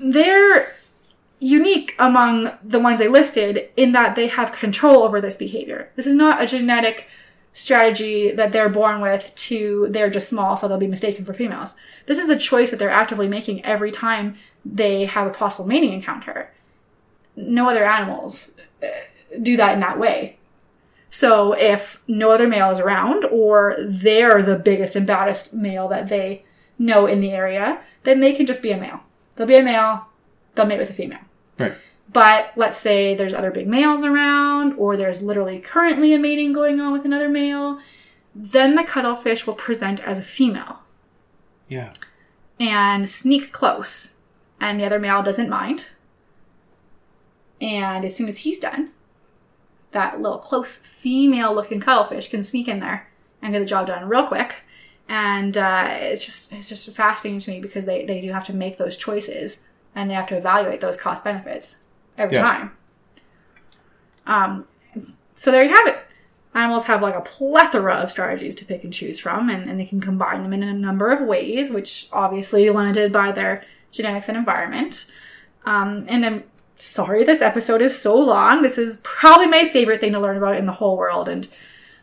[0.00, 0.72] They're
[1.40, 5.90] unique among the ones I listed in that they have control over this behavior.
[5.94, 7.08] This is not a genetic
[7.52, 11.76] strategy that they're born with to they're just small so they'll be mistaken for females.
[12.06, 15.92] This is a choice that they're actively making every time they have a possible mating
[15.92, 16.50] encounter.
[17.36, 18.52] No other animals
[19.42, 20.38] do that in that way.
[21.10, 26.08] So if no other male is around or they're the biggest and baddest male that
[26.08, 26.44] they
[26.78, 29.00] know in the area, then they can just be a male.
[29.36, 30.06] They'll be a male,
[30.54, 31.20] they'll mate with a female.
[31.58, 31.74] Right.
[32.12, 36.80] But let's say there's other big males around, or there's literally currently a mating going
[36.80, 37.78] on with another male,
[38.34, 40.80] then the cuttlefish will present as a female
[41.68, 41.92] Yeah.
[42.58, 44.14] and sneak close.
[44.60, 45.86] And the other male doesn't mind.
[47.60, 48.90] And as soon as he's done,
[49.94, 53.08] that little close female looking cuttlefish can sneak in there
[53.42, 54.56] and get the job done real quick.
[55.08, 58.52] And uh, it's just it's just fascinating to me because they, they do have to
[58.54, 59.62] make those choices
[59.94, 61.78] and they have to evaluate those cost benefits
[62.18, 62.42] every Yeah.
[62.42, 62.72] time.
[64.26, 64.66] Um,
[65.34, 65.98] so there you have it.
[66.54, 69.84] Animals have like a plethora of strategies to pick and choose from, and, and they
[69.84, 74.38] can combine them in a number of ways, which obviously limited by their genetics and
[74.38, 75.10] environment.
[75.66, 76.44] Um, and I'm
[76.84, 78.62] sorry this episode is so long.
[78.62, 81.28] This is probably my favorite thing to learn about in the whole world.
[81.28, 81.48] And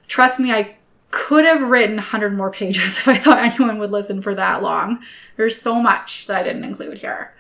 [0.08, 0.76] trust me, I
[1.12, 5.00] could have written 100 more pages if I thought anyone would listen for that long.
[5.38, 7.34] There's so much that I didn't include here.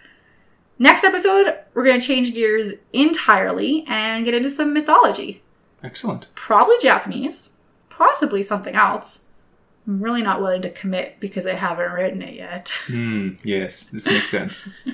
[0.78, 5.44] Next episode, we're going to change gears entirely and get into some mythology.
[5.84, 6.28] Excellent.
[6.34, 7.50] Probably Japanese,
[7.90, 9.22] possibly something else.
[9.88, 12.72] I'm really not willing to commit because I haven't written it yet.
[12.88, 13.30] Hmm.
[13.44, 14.70] Yes, this makes sense.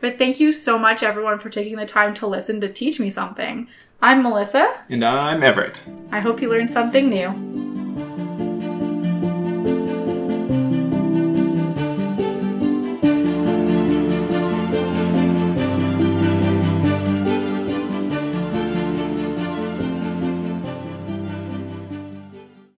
[0.00, 3.08] But thank you so much, everyone, for taking the time to listen to teach me
[3.10, 3.68] something.
[4.00, 4.82] I'm Melissa.
[4.90, 5.80] and I'm Everett.
[6.10, 7.71] I hope you learned something new.